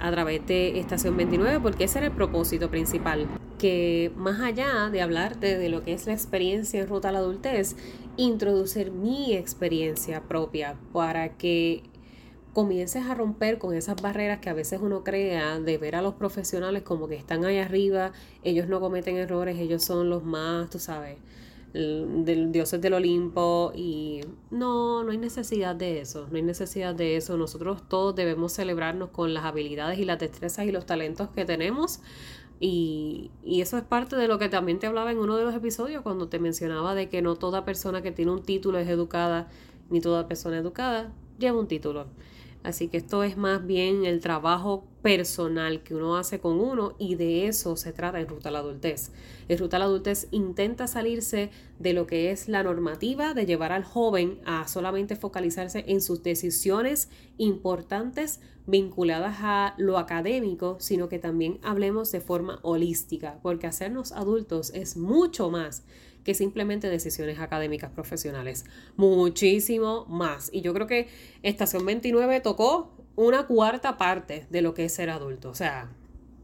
a 0.00 0.10
través 0.10 0.46
de 0.46 0.80
Estación 0.80 1.16
29, 1.16 1.60
porque 1.60 1.84
ese 1.84 1.98
era 1.98 2.06
el 2.08 2.14
propósito 2.14 2.70
principal, 2.70 3.28
que 3.62 4.10
más 4.16 4.40
allá 4.40 4.90
de 4.90 5.02
hablarte 5.02 5.56
de 5.56 5.68
lo 5.68 5.84
que 5.84 5.92
es 5.92 6.08
la 6.08 6.12
experiencia 6.12 6.80
en 6.80 6.88
ruta 6.88 7.10
a 7.10 7.12
la 7.12 7.20
adultez, 7.20 7.76
introducir 8.16 8.90
mi 8.90 9.34
experiencia 9.34 10.22
propia 10.22 10.76
para 10.92 11.36
que 11.36 11.84
comiences 12.54 13.06
a 13.06 13.14
romper 13.14 13.58
con 13.58 13.72
esas 13.76 14.02
barreras 14.02 14.40
que 14.40 14.50
a 14.50 14.52
veces 14.52 14.80
uno 14.82 15.04
crea 15.04 15.60
de 15.60 15.78
ver 15.78 15.94
a 15.94 16.02
los 16.02 16.14
profesionales 16.14 16.82
como 16.82 17.06
que 17.06 17.14
están 17.14 17.44
ahí 17.44 17.58
arriba, 17.58 18.10
ellos 18.42 18.66
no 18.66 18.80
cometen 18.80 19.16
errores, 19.16 19.56
ellos 19.56 19.84
son 19.84 20.10
los 20.10 20.24
más, 20.24 20.68
tú 20.68 20.80
sabes, 20.80 21.18
del 21.72 22.50
dioses 22.50 22.80
del 22.80 22.94
Olimpo 22.94 23.70
y 23.76 24.22
no, 24.50 25.04
no 25.04 25.12
hay 25.12 25.18
necesidad 25.18 25.76
de 25.76 26.00
eso, 26.00 26.26
no 26.30 26.36
hay 26.36 26.42
necesidad 26.42 26.96
de 26.96 27.16
eso. 27.16 27.36
Nosotros 27.36 27.88
todos 27.88 28.14
debemos 28.14 28.52
celebrarnos 28.52 29.10
con 29.10 29.32
las 29.32 29.44
habilidades 29.44 30.00
y 30.00 30.04
las 30.04 30.18
destrezas 30.18 30.66
y 30.66 30.72
los 30.72 30.84
talentos 30.84 31.30
que 31.30 31.44
tenemos. 31.44 32.00
Y, 32.64 33.32
y 33.42 33.60
eso 33.60 33.76
es 33.76 33.82
parte 33.82 34.14
de 34.14 34.28
lo 34.28 34.38
que 34.38 34.48
también 34.48 34.78
te 34.78 34.86
hablaba 34.86 35.10
en 35.10 35.18
uno 35.18 35.36
de 35.36 35.42
los 35.42 35.52
episodios 35.52 36.02
cuando 36.02 36.28
te 36.28 36.38
mencionaba 36.38 36.94
de 36.94 37.08
que 37.08 37.20
no 37.20 37.34
toda 37.34 37.64
persona 37.64 38.02
que 38.02 38.12
tiene 38.12 38.30
un 38.30 38.44
título 38.44 38.78
es 38.78 38.88
educada, 38.88 39.48
ni 39.90 40.00
toda 40.00 40.28
persona 40.28 40.58
educada 40.58 41.12
lleva 41.40 41.58
un 41.58 41.66
título. 41.66 42.06
Así 42.62 42.86
que 42.86 42.98
esto 42.98 43.24
es 43.24 43.36
más 43.36 43.66
bien 43.66 44.04
el 44.04 44.20
trabajo 44.20 44.84
personal 45.02 45.82
que 45.82 45.94
uno 45.94 46.16
hace 46.16 46.38
con 46.38 46.60
uno 46.60 46.94
y 46.98 47.16
de 47.16 47.48
eso 47.48 47.76
se 47.76 47.92
trata 47.92 48.20
en 48.20 48.28
Ruta 48.28 48.48
a 48.48 48.52
la 48.52 48.60
Adultez. 48.60 49.10
En 49.48 49.58
Ruta 49.58 49.76
a 49.76 49.80
la 49.80 49.86
Adultez 49.86 50.28
intenta 50.30 50.86
salirse 50.86 51.50
de 51.78 51.92
lo 51.92 52.06
que 52.06 52.30
es 52.30 52.48
la 52.48 52.62
normativa 52.62 53.34
de 53.34 53.44
llevar 53.44 53.72
al 53.72 53.84
joven 53.84 54.40
a 54.46 54.66
solamente 54.68 55.16
focalizarse 55.16 55.84
en 55.88 56.00
sus 56.00 56.22
decisiones 56.22 57.08
importantes 57.36 58.40
vinculadas 58.66 59.38
a 59.40 59.74
lo 59.76 59.98
académico, 59.98 60.76
sino 60.78 61.08
que 61.08 61.18
también 61.18 61.58
hablemos 61.62 62.12
de 62.12 62.20
forma 62.20 62.60
holística, 62.62 63.40
porque 63.42 63.66
hacernos 63.66 64.12
adultos 64.12 64.70
es 64.72 64.96
mucho 64.96 65.50
más 65.50 65.82
que 66.22 66.34
simplemente 66.34 66.88
decisiones 66.88 67.40
académicas 67.40 67.90
profesionales. 67.90 68.64
Muchísimo 68.96 70.06
más. 70.06 70.50
Y 70.52 70.60
yo 70.60 70.72
creo 70.72 70.86
que 70.86 71.08
Estación 71.42 71.84
29 71.84 72.40
tocó 72.40 73.01
una 73.16 73.46
cuarta 73.46 73.96
parte 73.98 74.46
de 74.50 74.62
lo 74.62 74.74
que 74.74 74.84
es 74.84 74.94
ser 74.94 75.10
adulto. 75.10 75.50
O 75.50 75.54
sea, 75.54 75.90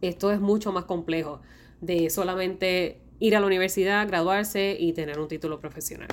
esto 0.01 0.33
es 0.33 0.41
mucho 0.41 0.73
más 0.73 0.85
complejo 0.85 1.41
de 1.81 2.11
solamente 2.11 3.01
ir 3.21 3.37
a 3.37 3.41
la 3.41 3.47
universidad, 3.47 4.07
graduarse 4.07 4.77
y 4.79 4.93
tener 4.93 5.19
un 5.19 5.29
título 5.29 5.59
profesional. 5.61 6.09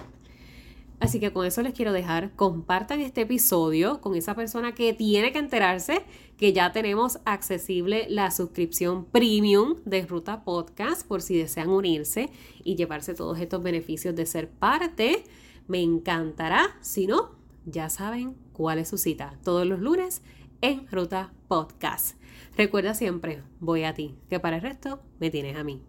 Así 1.00 1.20
que 1.20 1.34
con 1.34 1.46
eso 1.46 1.62
les 1.62 1.74
quiero 1.74 1.92
dejar, 1.92 2.32
compartan 2.36 3.02
este 3.02 3.22
episodio 3.22 4.00
con 4.00 4.16
esa 4.16 4.34
persona 4.34 4.74
que 4.74 4.94
tiene 4.94 5.34
que 5.34 5.40
enterarse 5.40 6.04
que 6.38 6.54
ya 6.54 6.72
tenemos 6.72 7.20
accesible 7.26 8.08
la 8.10 8.32
suscripción 8.32 9.06
premium 9.06 9.76
de 9.84 10.06
Ruta 10.06 10.44
Podcast 10.46 11.06
por 11.06 11.22
si 11.22 11.38
desean 11.38 11.70
unirse 11.70 12.30
y 12.64 12.76
llevarse 12.76 13.14
todos 13.14 13.40
estos 13.40 13.62
beneficios 13.62 14.16
de 14.16 14.26
ser 14.26 14.50
parte. 14.50 15.24
Me 15.68 15.82
encantará. 15.82 16.78
Si 16.82 17.08
no, 17.08 17.36
ya 17.66 17.90
saben 17.90 18.36
cuál 18.54 18.80
es 18.80 18.88
su 18.88 18.98
cita. 18.98 19.38
Todos 19.44 19.68
los 19.68 19.80
lunes 19.80 20.22
en 20.62 20.88
Ruta 20.92 21.34
Podcast. 21.48 22.18
Recuerda 22.58 22.94
siempre, 22.94 23.44
voy 23.60 23.84
a 23.84 23.94
ti, 23.94 24.16
que 24.30 24.40
para 24.40 24.58
el 24.58 24.62
resto 24.62 25.02
me 25.20 25.30
tienes 25.30 25.58
a 25.58 25.64
mí. 25.64 25.82